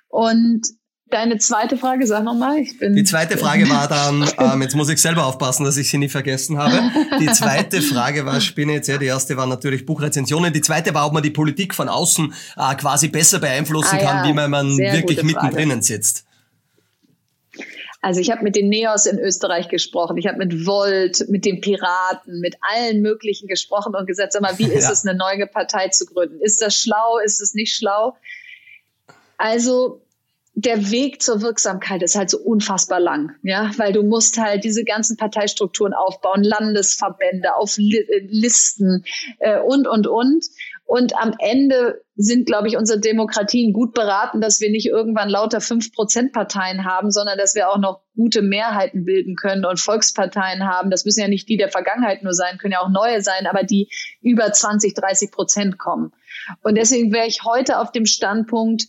[0.08, 0.66] Und
[1.10, 2.64] Deine zweite Frage, sag nochmal.
[2.80, 6.12] Die zweite Frage war dann, ähm, jetzt muss ich selber aufpassen, dass ich sie nicht
[6.12, 6.82] vergessen habe.
[7.18, 10.52] Die zweite Frage war, Spinne jetzt, ja, die erste war natürlich Buchrezensionen.
[10.52, 14.16] Die zweite war, ob man die Politik von außen äh, quasi besser beeinflussen ah, kann,
[14.18, 14.28] ja.
[14.28, 16.26] wie man, man wirklich mittendrin sitzt.
[18.00, 21.60] Also ich habe mit den Neos in Österreich gesprochen, ich habe mit Volt, mit den
[21.60, 24.92] Piraten, mit allen möglichen gesprochen und gesagt, sag mal, wie ist ja.
[24.92, 26.40] es, eine neue Partei zu gründen?
[26.40, 27.18] Ist das schlau?
[27.18, 28.16] Ist es nicht schlau?
[29.36, 30.02] Also
[30.54, 34.82] der Weg zur Wirksamkeit ist halt so unfassbar lang, ja, weil du musst halt diese
[34.82, 39.04] ganzen Parteistrukturen aufbauen, Landesverbände auf Listen
[39.38, 40.44] äh, und und und.
[40.88, 45.60] Und am Ende sind, glaube ich, unsere Demokratien gut beraten, dass wir nicht irgendwann lauter
[45.60, 50.66] fünf Prozent Parteien haben, sondern dass wir auch noch gute Mehrheiten bilden können und Volksparteien
[50.66, 50.90] haben.
[50.90, 53.64] Das müssen ja nicht die der Vergangenheit nur sein, können ja auch neue sein, aber
[53.64, 53.90] die
[54.22, 56.12] über 20, 30 Prozent kommen.
[56.62, 58.84] Und deswegen wäre ich heute auf dem Standpunkt,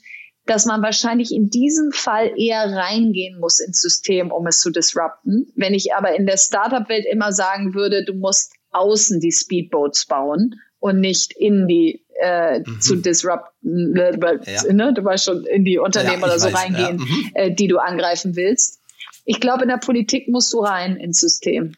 [0.45, 5.52] dass man wahrscheinlich in diesem Fall eher reingehen muss ins System, um es zu disrupten.
[5.58, 10.56] Wenn ich aber in der Startup-Welt immer sagen würde, du musst außen die Speedboats bauen
[10.80, 12.82] und nicht in die äh, mhm.
[12.82, 14.73] zu disrupten, ja.
[14.73, 14.93] ne?
[14.93, 17.05] du weißt schon, in die Unternehmen ja, oder so weiß, reingehen, ja.
[17.05, 17.32] mhm.
[17.34, 18.82] äh, die du angreifen willst.
[19.25, 21.75] Ich glaube, in der Politik musst du rein ins System.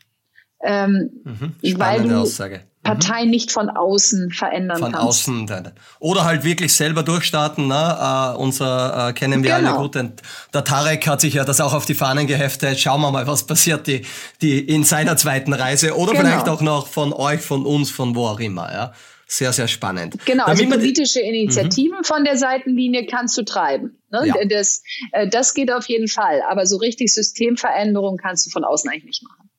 [0.64, 1.80] Ähm, mhm.
[1.80, 2.62] weil du, Aussage.
[2.84, 3.30] Partei mhm.
[3.30, 5.24] nicht von außen verändern von kannst.
[5.24, 5.74] Von außen.
[6.00, 7.68] Oder halt wirklich selber durchstarten.
[7.68, 7.76] Ne?
[7.76, 9.72] Uh, unser uh, kennen wir genau.
[9.72, 9.96] alle gut.
[9.96, 10.22] Und
[10.54, 12.80] der Tarek hat sich ja das auch auf die Fahnen geheftet.
[12.80, 14.04] Schauen wir mal, was passiert die,
[14.42, 15.96] die in seiner zweiten Reise.
[15.96, 16.24] Oder genau.
[16.24, 18.72] vielleicht auch noch von euch, von uns, von wo auch immer.
[18.72, 18.94] Ja?
[19.28, 20.18] Sehr, sehr spannend.
[20.26, 22.04] Genau, also politische Initiativen mhm.
[22.04, 24.02] von der Seitenlinie kannst du treiben.
[24.10, 24.24] Ne?
[24.26, 24.34] Ja.
[24.50, 26.42] Das, äh, das geht auf jeden Fall.
[26.50, 29.51] Aber so richtig Systemveränderung kannst du von außen eigentlich nicht machen.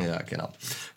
[0.00, 0.48] Ja, genau.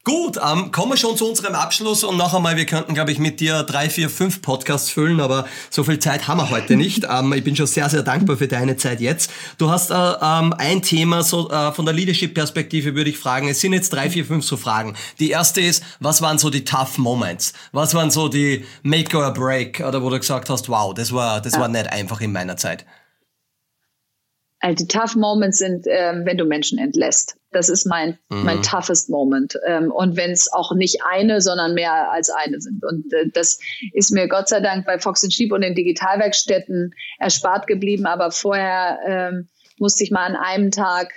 [0.04, 3.18] Gut, ähm, kommen wir schon zu unserem Abschluss und noch einmal, wir könnten, glaube ich,
[3.18, 7.08] mit dir drei, vier, fünf Podcasts füllen, aber so viel Zeit haben wir heute nicht.
[7.10, 9.32] ähm, ich bin schon sehr, sehr dankbar für deine Zeit jetzt.
[9.58, 13.48] Du hast äh, ähm, ein Thema, so äh, von der Leadership-Perspektive würde ich fragen.
[13.48, 14.96] Es sind jetzt drei, vier, fünf so Fragen.
[15.20, 17.54] Die erste ist, was waren so die tough Moments?
[17.72, 19.80] Was waren so die Make or Break?
[19.80, 21.62] Oder wo du gesagt hast, wow, das war, das ja.
[21.62, 22.86] war nicht einfach in meiner Zeit.
[24.66, 27.38] Also die Tough Moments sind, ähm, wenn du Menschen entlässt.
[27.52, 28.46] Das ist mein, mhm.
[28.46, 29.60] mein toughest Moment.
[29.68, 32.84] Ähm, und wenn es auch nicht eine, sondern mehr als eine sind.
[32.84, 33.60] Und äh, das
[33.94, 38.08] ist mir Gott sei Dank bei Fox Sheep und den Digitalwerkstätten erspart geblieben.
[38.08, 41.14] Aber vorher ähm, musste ich mal an einem Tag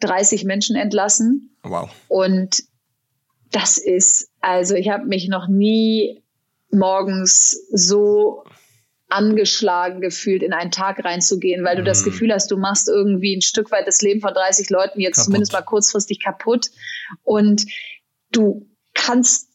[0.00, 1.54] 30 Menschen entlassen.
[1.64, 1.90] Wow.
[2.08, 2.62] Und
[3.52, 6.24] das ist, also ich habe mich noch nie
[6.70, 8.42] morgens so
[9.08, 12.06] angeschlagen gefühlt, in einen Tag reinzugehen, weil du das mhm.
[12.06, 15.24] Gefühl hast, du machst irgendwie ein Stück weit das Leben von 30 Leuten jetzt kaputt.
[15.24, 16.70] zumindest mal kurzfristig kaputt
[17.22, 17.66] und
[18.32, 19.50] du kannst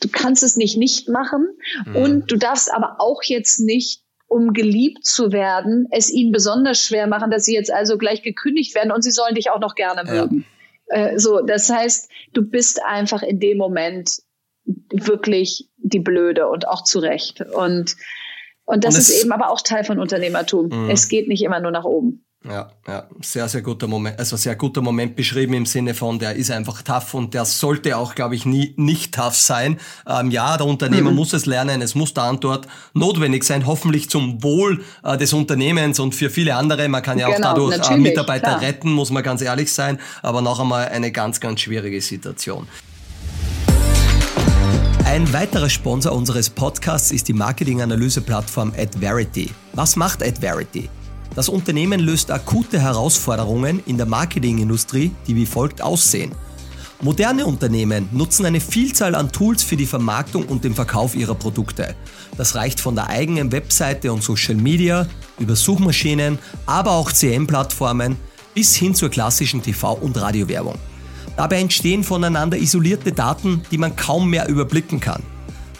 [0.00, 1.48] du kannst es nicht nicht machen
[1.84, 1.96] mhm.
[1.96, 7.08] und du darfst aber auch jetzt nicht um geliebt zu werden, es ihnen besonders schwer
[7.08, 10.08] machen, dass sie jetzt also gleich gekündigt werden und sie sollen dich auch noch gerne
[10.08, 10.46] mögen.
[10.88, 10.96] Ja.
[10.96, 14.22] Äh, so, das heißt, du bist einfach in dem Moment
[14.64, 17.40] wirklich die Blöde und auch zu Recht.
[17.40, 17.96] Und
[18.70, 20.68] und das und ist eben aber auch Teil von Unternehmertum.
[20.68, 20.90] Mhm.
[20.90, 22.24] Es geht nicht immer nur nach oben.
[22.48, 26.36] Ja, ja, sehr, sehr guter Moment, also sehr guter Moment beschrieben im Sinne von, der
[26.36, 29.78] ist einfach tough und der sollte auch, glaube ich, nie nicht tough sein.
[30.08, 31.16] Ähm, ja, der Unternehmer mhm.
[31.16, 35.34] muss es lernen, es muss da und dort notwendig sein, hoffentlich zum Wohl äh, des
[35.34, 36.88] Unternehmens und für viele andere.
[36.88, 38.62] Man kann ja auch genau, dadurch äh, Mitarbeiter klar.
[38.62, 42.66] retten, muss man ganz ehrlich sein, aber noch einmal eine ganz, ganz schwierige Situation.
[45.10, 49.50] Ein weiterer Sponsor unseres Podcasts ist die Marketinganalyse-Plattform AdVerity.
[49.72, 50.88] Was macht AdVerity?
[51.34, 56.30] Das Unternehmen löst akute Herausforderungen in der Marketingindustrie, die wie folgt aussehen.
[57.00, 61.96] Moderne Unternehmen nutzen eine Vielzahl an Tools für die Vermarktung und den Verkauf ihrer Produkte.
[62.36, 65.08] Das reicht von der eigenen Webseite und Social Media
[65.40, 68.16] über Suchmaschinen, aber auch CM-Plattformen
[68.54, 70.78] bis hin zur klassischen TV- und Radiowerbung.
[71.36, 75.22] Dabei entstehen voneinander isolierte Daten, die man kaum mehr überblicken kann.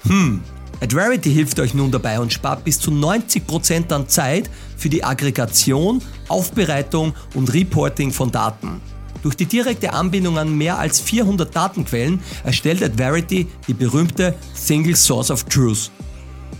[0.04, 0.40] Hm,
[0.80, 6.00] Adverity hilft euch nun dabei und spart bis zu 90% an Zeit für die Aggregation,
[6.28, 8.80] Aufbereitung und Reporting von Daten.
[9.22, 15.30] Durch die direkte Anbindung an mehr als 400 Datenquellen erstellt Adverity die berühmte Single Source
[15.30, 15.90] of Truth.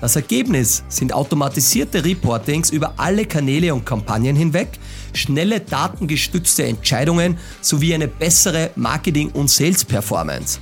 [0.01, 4.79] Das Ergebnis sind automatisierte Reportings über alle Kanäle und Kampagnen hinweg,
[5.13, 10.59] schnelle datengestützte Entscheidungen sowie eine bessere Marketing- und Sales-Performance.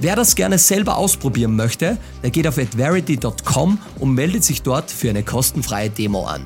[0.00, 5.10] Wer das gerne selber ausprobieren möchte, der geht auf adverity.com und meldet sich dort für
[5.10, 6.44] eine kostenfreie Demo an.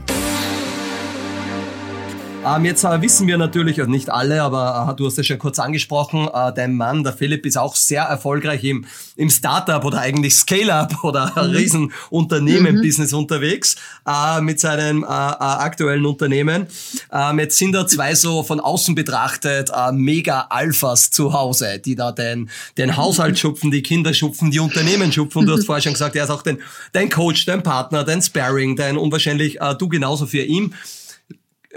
[2.46, 5.38] Ähm, jetzt äh, wissen wir natürlich, also nicht alle, aber äh, du hast es schon
[5.38, 8.84] kurz angesprochen, äh, dein Mann, der Philipp, ist auch sehr erfolgreich im,
[9.16, 11.50] im Startup oder eigentlich Scale-up oder mhm.
[11.56, 13.18] Riesenunternehmen-Business mhm.
[13.18, 13.74] unterwegs
[14.06, 16.68] äh, mit seinem äh, äh, aktuellen Unternehmen.
[17.12, 22.48] Ähm, jetzt sind da zwei so von außen betrachtet Mega-Alphas zu Hause, die da den,
[22.78, 25.46] den Haushalt schupfen, die Kinder schupfen, die Unternehmen schupfen.
[25.46, 26.58] Du hast vorher schon gesagt, er ist auch dein,
[26.92, 30.74] dein Coach, dein Partner, dein Sparring, dein unwahrscheinlich du genauso für ihn.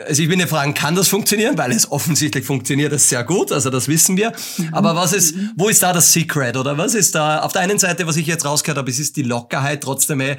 [0.07, 1.57] Also ich will nicht fragen, kann das funktionieren?
[1.57, 4.33] Weil es offensichtlich funktioniert es sehr gut, also das wissen wir.
[4.71, 6.55] Aber was ist, wo ist da das Secret?
[6.57, 9.17] Oder was ist da, auf der einen Seite, was ich jetzt rausgehört habe, es ist
[9.17, 10.37] die Lockerheit, trotzdem, äh,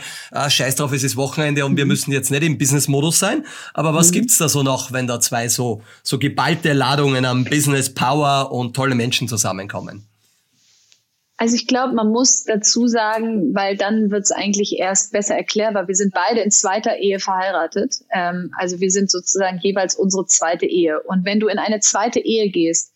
[0.49, 1.91] scheiß drauf, es ist Wochenende und wir mhm.
[1.91, 3.45] müssen jetzt nicht im Business-Modus sein.
[3.75, 4.13] Aber was mhm.
[4.13, 8.75] gibt's da so noch, wenn da zwei so, so geballte Ladungen am Business Power und
[8.75, 10.10] tolle Menschen zusammenkommen?
[11.41, 15.89] Also ich glaube, man muss dazu sagen, weil dann wird es eigentlich erst besser erklärbar.
[15.89, 17.95] Wir sind beide in zweiter Ehe verheiratet.
[18.13, 21.01] Ähm, also wir sind sozusagen jeweils unsere zweite Ehe.
[21.01, 22.93] Und wenn du in eine zweite Ehe gehst,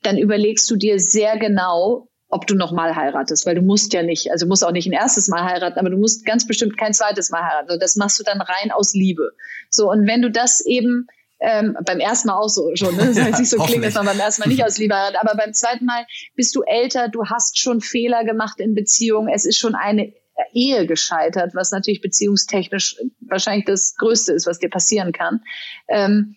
[0.00, 4.30] dann überlegst du dir sehr genau, ob du nochmal heiratest, weil du musst ja nicht,
[4.30, 7.30] also musst auch nicht ein erstes Mal heiraten, aber du musst ganz bestimmt kein zweites
[7.30, 7.70] Mal heiraten.
[7.70, 9.32] Also das machst du dann rein aus Liebe.
[9.70, 11.08] So, und wenn du das eben
[11.42, 13.06] ähm, beim ersten Mal auch so schon, ne?
[13.14, 15.36] Das heißt nicht so klingt, dass man beim ersten Mal nicht aus Liebe hat, aber
[15.36, 19.58] beim zweiten Mal bist du älter, du hast schon Fehler gemacht in Beziehungen, es ist
[19.58, 20.12] schon eine
[20.52, 25.42] Ehe gescheitert, was natürlich beziehungstechnisch wahrscheinlich das Größte ist, was dir passieren kann.
[25.88, 26.36] Ähm,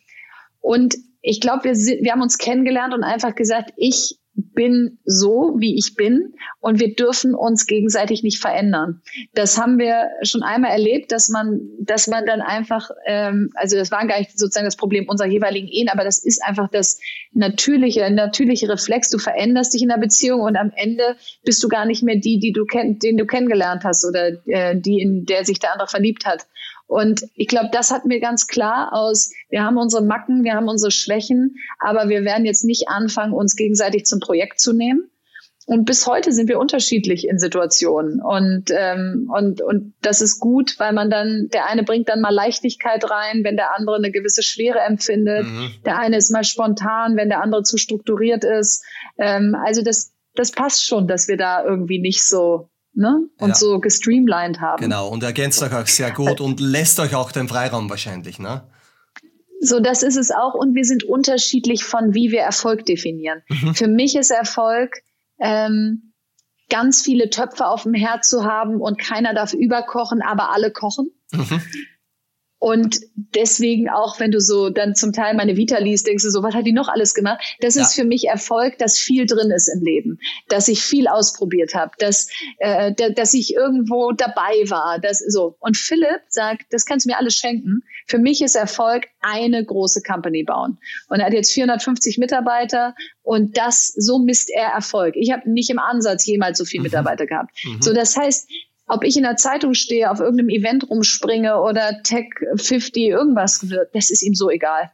[0.59, 5.77] und ich glaube, wir, wir haben uns kennengelernt und einfach gesagt, ich bin so, wie
[5.77, 9.01] ich bin und wir dürfen uns gegenseitig nicht verändern.
[9.33, 13.91] Das haben wir schon einmal erlebt, dass man, dass man dann einfach, ähm, also das
[13.91, 16.99] war gar nicht sozusagen das Problem unserer jeweiligen Ehen, aber das ist einfach das
[17.33, 19.09] natürliche, natürliche Reflex.
[19.09, 22.39] Du veränderst dich in der Beziehung und am Ende bist du gar nicht mehr die,
[22.39, 25.87] die du kennt, den du kennengelernt hast oder äh, die, in der sich der andere
[25.87, 26.45] verliebt hat.
[26.87, 30.67] Und ich glaube, das hat mir ganz klar aus, wir haben unsere Macken, wir haben
[30.67, 35.09] unsere Schwächen, aber wir werden jetzt nicht anfangen, uns gegenseitig zum Projekt zu nehmen.
[35.67, 38.21] Und bis heute sind wir unterschiedlich in Situationen.
[38.21, 42.33] Und, ähm, und, und das ist gut, weil man dann, der eine bringt dann mal
[42.33, 45.45] Leichtigkeit rein, wenn der andere eine gewisse Schwere empfindet.
[45.45, 45.71] Mhm.
[45.83, 48.85] Der eine ist mal spontan, wenn der andere zu strukturiert ist.
[49.17, 53.27] Ähm, also das, das passt schon, dass wir da irgendwie nicht so ne?
[53.37, 53.55] und ja.
[53.55, 54.81] so gestreamlined haben.
[54.81, 58.63] Genau, und ergänzt euch auch sehr gut und lässt euch auch den Freiraum wahrscheinlich, ne?
[59.61, 60.53] So, das ist es auch.
[60.53, 63.41] Und wir sind unterschiedlich von, wie wir Erfolg definieren.
[63.49, 63.73] Mhm.
[63.73, 65.01] Für mich ist Erfolg,
[65.39, 66.13] ähm,
[66.69, 71.11] ganz viele Töpfe auf dem Herd zu haben und keiner darf überkochen, aber alle kochen.
[71.31, 71.61] Mhm.
[72.57, 76.41] Und deswegen auch, wenn du so dann zum Teil meine Vita liest, denkst du so,
[76.41, 77.43] was hat die noch alles gemacht?
[77.59, 77.83] Das ja.
[77.83, 81.91] ist für mich Erfolg, dass viel drin ist im Leben, dass ich viel ausprobiert habe,
[81.99, 82.29] dass,
[82.59, 84.99] äh, dass ich irgendwo dabei war.
[84.99, 85.57] Das, so.
[85.59, 87.81] Und Philipp sagt, das kannst du mir alles schenken.
[88.07, 90.77] Für mich ist Erfolg eine große Company bauen.
[91.09, 95.15] Und er hat jetzt 450 Mitarbeiter und das, so misst er Erfolg.
[95.17, 96.85] Ich habe nicht im Ansatz jemals so viele mhm.
[96.85, 97.51] Mitarbeiter gehabt.
[97.63, 97.81] Mhm.
[97.81, 98.47] So, das heißt,
[98.87, 103.93] ob ich in der Zeitung stehe, auf irgendeinem Event rumspringe oder Tech 50 irgendwas wird,
[103.93, 104.91] das ist ihm so egal.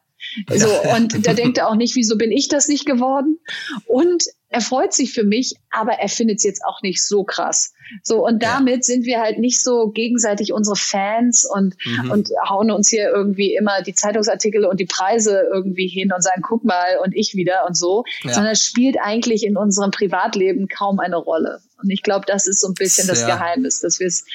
[0.49, 3.39] So, und da denkt er auch nicht, wieso bin ich das nicht geworden?
[3.85, 7.73] Und er freut sich für mich, aber er findet es jetzt auch nicht so krass.
[8.03, 8.81] So, und damit ja.
[8.81, 12.11] sind wir halt nicht so gegenseitig unsere Fans und, mhm.
[12.11, 16.41] und hauen uns hier irgendwie immer die Zeitungsartikel und die Preise irgendwie hin und sagen,
[16.41, 18.33] guck mal, und ich wieder und so, ja.
[18.33, 21.61] sondern es spielt eigentlich in unserem Privatleben kaum eine Rolle.
[21.81, 24.25] Und ich glaube, das ist so ein bisschen das Geheimnis, dass wir es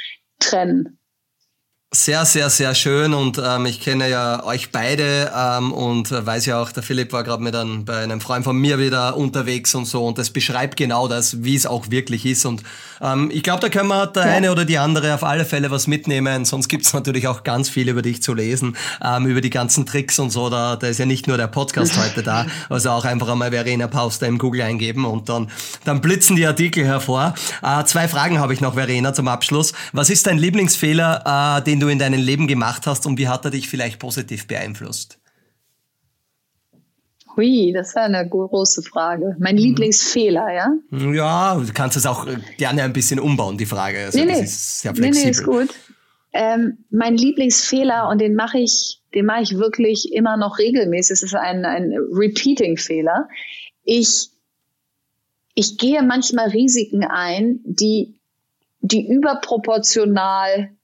[0.40, 0.98] trennen.
[1.96, 6.60] Sehr, sehr, sehr schön und ähm, ich kenne ja euch beide ähm, und weiß ja
[6.60, 9.86] auch, der Philipp war gerade mit einem, bei einem Freund von mir wieder unterwegs und
[9.86, 12.62] so und das beschreibt genau das, wie es auch wirklich ist und
[13.00, 14.32] ähm, ich glaube, da können wir der ja.
[14.34, 17.88] eine oder die andere auf alle Fälle was mitnehmen, sonst gibt's natürlich auch ganz viel
[17.88, 21.06] über dich zu lesen, ähm, über die ganzen Tricks und so, da, da ist ja
[21.06, 25.06] nicht nur der Podcast heute da, also auch einfach einmal Verena Pauster im Google eingeben
[25.06, 25.50] und dann,
[25.84, 27.34] dann blitzen die Artikel hervor.
[27.62, 29.72] Äh, zwei Fragen habe ich noch, Verena, zum Abschluss.
[29.92, 33.44] Was ist dein Lieblingsfehler, äh, den du in deinem Leben gemacht hast und wie hat
[33.44, 35.18] er dich vielleicht positiv beeinflusst?
[37.36, 39.36] Hui, das ist eine große Frage.
[39.38, 39.62] Mein mhm.
[39.62, 40.72] Lieblingsfehler, ja?
[40.90, 42.26] Ja, du kannst es auch
[42.56, 44.06] gerne ein bisschen umbauen, die Frage.
[44.06, 44.40] Also nee, nee.
[44.40, 45.18] Ist sehr flexibel.
[45.18, 45.68] Nee, nee, ist gut.
[46.32, 51.22] Ähm, mein Lieblingsfehler, und den mache ich, den mache ich wirklich immer noch regelmäßig, es
[51.22, 53.28] ist ein, ein Repeating-Fehler.
[53.84, 54.30] Ich,
[55.54, 58.18] ich gehe manchmal Risiken ein, die,
[58.80, 60.75] die überproportional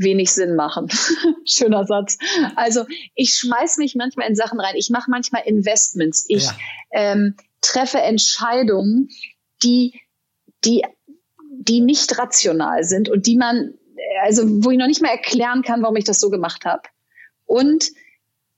[0.00, 0.88] wenig Sinn machen.
[1.44, 2.18] Schöner Satz.
[2.56, 4.74] Also ich schmeiß mich manchmal in Sachen rein.
[4.76, 6.24] Ich mache manchmal Investments.
[6.28, 6.56] Ich ja.
[6.92, 9.08] ähm, treffe Entscheidungen,
[9.62, 10.00] die,
[10.64, 10.84] die,
[11.58, 13.74] die nicht rational sind und die man,
[14.22, 16.82] also wo ich noch nicht mal erklären kann, warum ich das so gemacht habe.
[17.46, 17.90] Und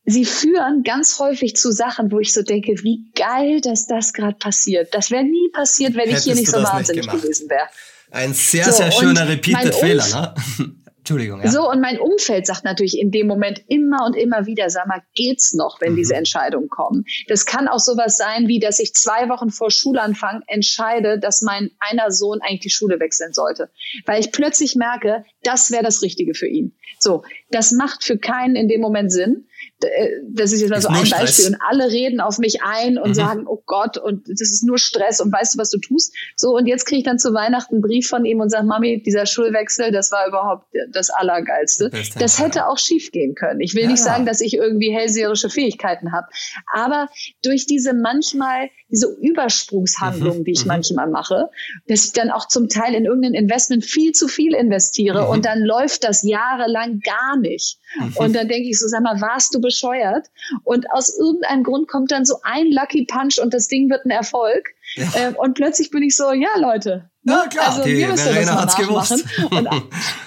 [0.05, 4.37] sie führen ganz häufig zu Sachen, wo ich so denke, wie geil, dass das gerade
[4.37, 4.95] passiert.
[4.95, 7.67] Das wäre nie passiert, wenn Hättest ich hier nicht so wahnsinnig gewesen wäre.
[8.11, 10.75] Ein sehr, so, sehr schöner Repeated-Fehler, ne?
[11.03, 11.43] Entschuldigung.
[11.43, 11.51] Ja.
[11.51, 15.03] So, und mein Umfeld sagt natürlich in dem Moment immer und immer wieder, sag mal,
[15.15, 15.97] geht's noch, wenn mhm.
[15.97, 17.07] diese Entscheidungen kommen?
[17.27, 21.73] Das kann auch sowas sein, wie, dass ich zwei Wochen vor Schulanfang entscheide, dass mein
[21.81, 23.69] einer Sohn eigentlich die Schule wechseln sollte.
[24.07, 26.77] Weil ich plötzlich merke, das wäre das Richtige für ihn.
[27.01, 29.49] So, das macht für keinen in dem Moment Sinn.
[29.85, 33.11] Äh, das ist jetzt mal so ein Beispiel und alle reden auf mich ein und
[33.11, 33.15] mhm.
[33.15, 36.15] sagen, oh Gott, und das ist nur Stress und weißt du, was du tust?
[36.37, 39.03] So, und jetzt kriege ich dann zu Weihnachten einen Brief von ihm und sage, Mami,
[39.03, 41.91] dieser Schulwechsel, das war überhaupt das Allergeilste.
[41.91, 43.61] Das, das hätte auch schief gehen können.
[43.61, 46.27] Ich will ja, nicht sagen, dass ich irgendwie hellseherische Fähigkeiten habe,
[46.73, 47.09] aber
[47.43, 50.45] durch diese manchmal diese Übersprungshandlungen, mhm.
[50.45, 50.69] die ich mhm.
[50.69, 51.49] manchmal mache,
[51.89, 55.29] dass ich dann auch zum Teil in irgendein Investment viel zu viel investiere mhm.
[55.31, 57.79] und dann läuft das jahrelang gar nicht.
[57.99, 58.17] Mhm.
[58.17, 60.29] Und dann denke ich so, sag mal, warst du bescheuert?
[60.63, 64.11] Und aus irgendeinem Grund kommt dann so ein Lucky Punch und das Ding wird ein
[64.11, 64.69] Erfolg.
[64.95, 65.09] Ja.
[65.17, 67.11] Ähm, und plötzlich bin ich so, ja Leute.
[67.23, 67.33] Ne?
[67.33, 69.25] Ja klar, also, die Verena hat's gewusst.
[69.51, 69.69] Und,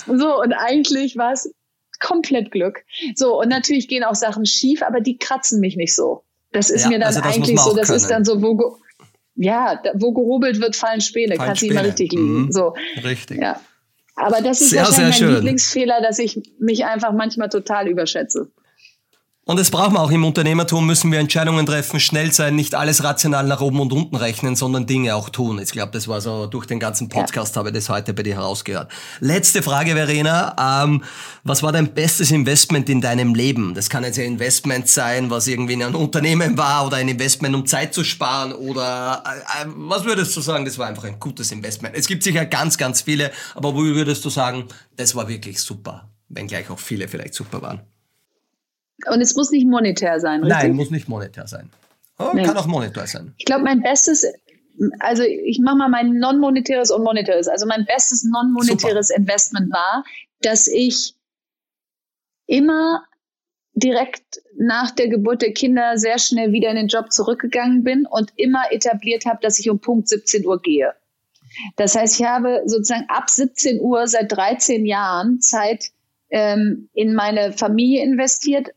[0.20, 1.54] so, und eigentlich war es
[2.00, 2.84] komplett Glück.
[3.14, 6.24] So, und natürlich gehen auch Sachen schief, aber die kratzen mich nicht so.
[6.56, 7.98] Das ist ja, mir dann also eigentlich so, das können.
[7.98, 8.78] ist dann so, wo,
[9.36, 11.36] ja, wo gehobelt wird, fallen Späne.
[11.36, 12.44] Fallen Kannst du immer richtig liegen.
[12.46, 12.52] Mhm.
[12.52, 12.74] So.
[13.04, 13.42] Richtig.
[13.42, 13.60] Ja.
[14.16, 15.36] Aber das ist sehr, wahrscheinlich sehr mein.
[15.36, 18.50] Lieblingsfehler, dass ich mich einfach manchmal total überschätze.
[19.48, 23.04] Und das brauchen wir auch im Unternehmertum, müssen wir Entscheidungen treffen, schnell sein, nicht alles
[23.04, 25.60] rational nach oben und unten rechnen, sondern Dinge auch tun.
[25.60, 27.60] Ich glaube, das war so durch den ganzen Podcast, ja.
[27.60, 28.92] habe ich das heute bei dir herausgehört.
[29.20, 30.84] Letzte Frage, Verena.
[30.84, 31.04] Ähm,
[31.44, 33.76] was war dein bestes Investment in deinem Leben?
[33.76, 37.54] Das kann jetzt ein Investment sein, was irgendwie in einem Unternehmen war oder ein Investment,
[37.54, 41.20] um Zeit zu sparen oder äh, äh, was würdest du sagen, das war einfach ein
[41.20, 41.96] gutes Investment?
[41.96, 44.66] Es gibt sicher ganz, ganz viele, aber wo würdest du sagen,
[44.96, 47.82] das war wirklich super, wenngleich auch viele vielleicht super waren?
[49.08, 50.64] Und es muss nicht monetär sein, richtig?
[50.64, 51.70] Nein, muss nicht monetär sein.
[52.18, 52.44] Oh, nee.
[52.44, 53.34] Kann auch monetär sein.
[53.38, 54.26] Ich glaube, mein bestes,
[55.00, 57.48] also ich mache mal mein non-monetäres und monetäres.
[57.48, 60.06] Also mein bestes non-monetäres Investment war,
[60.42, 61.16] dass ich
[62.48, 63.04] immer
[63.74, 68.32] direkt nach der Geburt der Kinder sehr schnell wieder in den Job zurückgegangen bin und
[68.38, 70.94] immer etabliert habe, dass ich um Punkt 17 Uhr gehe.
[71.76, 75.92] Das heißt, ich habe sozusagen ab 17 Uhr seit 13 Jahren Zeit
[76.30, 78.70] ähm, in meine Familie investiert,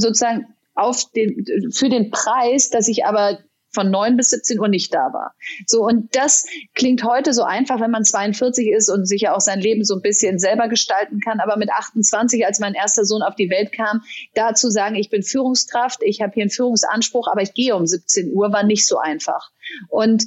[0.00, 3.38] sozusagen auf den, für den Preis, dass ich aber
[3.76, 5.34] von 9 bis 17 Uhr nicht da war.
[5.66, 9.40] So, und das klingt heute so einfach, wenn man 42 ist und sich ja auch
[9.40, 11.40] sein Leben so ein bisschen selber gestalten kann.
[11.40, 14.02] Aber mit 28, als mein erster Sohn auf die Welt kam,
[14.34, 17.86] da zu sagen, ich bin Führungskraft, ich habe hier einen Führungsanspruch, aber ich gehe um
[17.86, 19.50] 17 Uhr, war nicht so einfach.
[19.88, 20.24] Und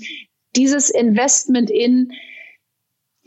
[0.55, 2.11] dieses Investment in,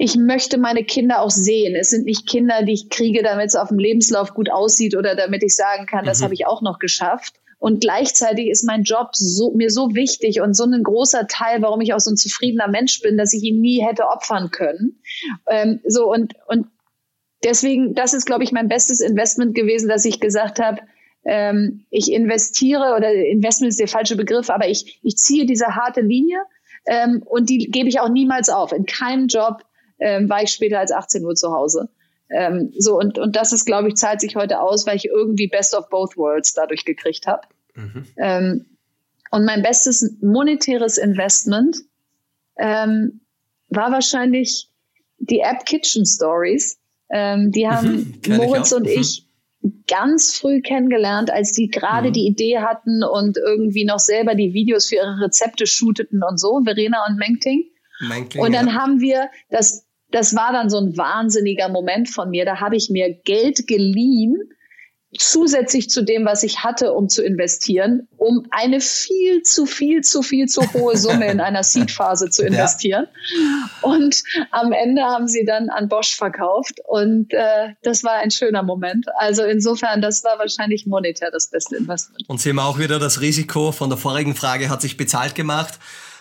[0.03, 1.77] ich möchte meine Kinder auch sehen.
[1.77, 5.15] Es sind nicht Kinder, die ich kriege, damit es auf dem Lebenslauf gut aussieht oder
[5.15, 6.09] damit ich sagen kann, mhm.
[6.09, 7.37] das habe ich auch noch geschafft.
[7.61, 11.81] Und gleichzeitig ist mein Job so, mir so wichtig und so ein großer Teil, warum
[11.81, 15.01] ich auch so ein zufriedener Mensch bin, dass ich ihn nie hätte opfern können.
[15.49, 16.67] Ähm, so und, und
[17.45, 20.81] deswegen, das ist, glaube ich, mein bestes Investment gewesen, dass ich gesagt habe,
[21.25, 26.01] ähm, ich investiere oder Investment ist der falsche Begriff, aber ich, ich ziehe diese harte
[26.01, 26.41] Linie
[26.87, 28.73] ähm, und die gebe ich auch niemals auf.
[28.73, 29.63] In keinem Job
[30.03, 31.89] ähm, war ich später als 18 Uhr zu Hause.
[32.31, 35.49] Ähm, so, und, und das ist, glaube ich, zahlt sich heute aus, weil ich irgendwie
[35.49, 37.47] Best of Both Worlds dadurch gekriegt habe.
[37.75, 38.07] Mhm.
[38.17, 38.67] Ähm,
[39.31, 41.77] und mein bestes monetäres Investment
[42.59, 43.21] ähm,
[43.69, 44.69] war wahrscheinlich
[45.19, 46.79] die App Kitchen Stories.
[47.11, 49.01] Ähm, die haben mhm, Moritz ich und mhm.
[49.01, 49.27] ich
[49.87, 52.13] ganz früh kennengelernt, als die gerade mhm.
[52.15, 56.63] die Idee hatten und irgendwie noch selber die Videos für ihre Rezepte shooteten und so,
[56.65, 57.65] Verena und Mengting.
[58.01, 58.75] Mengting und dann ja.
[58.75, 62.45] haben wir das das war dann so ein wahnsinniger Moment von mir.
[62.45, 64.37] Da habe ich mir Geld geliehen,
[65.19, 70.23] zusätzlich zu dem, was ich hatte, um zu investieren, um eine viel zu viel zu
[70.23, 73.07] viel zu hohe Summe in einer Seed-Phase zu investieren.
[73.11, 73.71] Ja.
[73.83, 78.63] Und am Ende haben sie dann an Bosch verkauft und äh, das war ein schöner
[78.63, 79.07] Moment.
[79.17, 82.25] Also insofern, das war wahrscheinlich monetär das beste Investment.
[82.29, 85.79] Und Sie haben auch wieder das Risiko von der vorigen Frage hat sich bezahlt gemacht.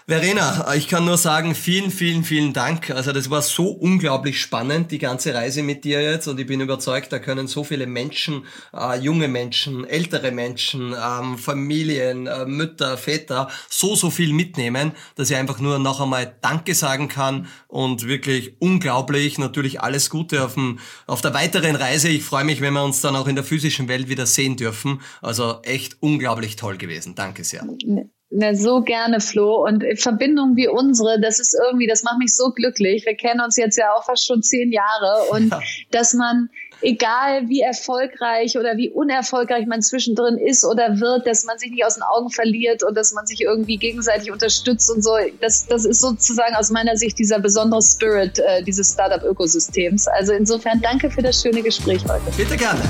[0.08, 2.90] Verena, ich kann nur sagen, vielen, vielen, vielen Dank.
[2.90, 6.28] Also das war so unglaublich spannend, die ganze Reise mit dir jetzt.
[6.28, 11.38] Und ich bin überzeugt, da können so viele Menschen, äh, junge Menschen, ältere Menschen, ähm,
[11.38, 16.74] Familien, äh, Mütter, Väter, so, so viel mitnehmen, dass ich einfach nur noch einmal Danke
[16.74, 17.48] sagen kann.
[17.68, 22.10] Und wirklich unglaublich, natürlich alles Gute auf, dem, auf der weiteren Reise.
[22.10, 25.02] Ich freue mich, wenn wir uns dann auch in der physischen Welt wieder sehen dürfen.
[25.22, 27.16] Also echt unglaublich toll gewesen.
[27.16, 27.66] Danke sehr.
[28.34, 29.66] Na, so gerne, Flo.
[29.66, 33.06] Und Verbindungen wie unsere, das ist irgendwie, das macht mich so glücklich.
[33.06, 35.30] Wir kennen uns jetzt ja auch fast schon zehn Jahre.
[35.32, 35.60] Und ja.
[35.92, 36.50] dass man,
[36.82, 41.86] egal wie erfolgreich oder wie unerfolgreich man zwischendrin ist oder wird, dass man sich nicht
[41.86, 45.12] aus den Augen verliert und dass man sich irgendwie gegenseitig unterstützt und so.
[45.42, 50.08] Das, das ist sozusagen aus meiner Sicht dieser besondere Spirit äh, dieses Startup-Ökosystems.
[50.08, 52.32] Also insofern danke für das schöne Gespräch heute.
[52.38, 52.82] Bitte gerne.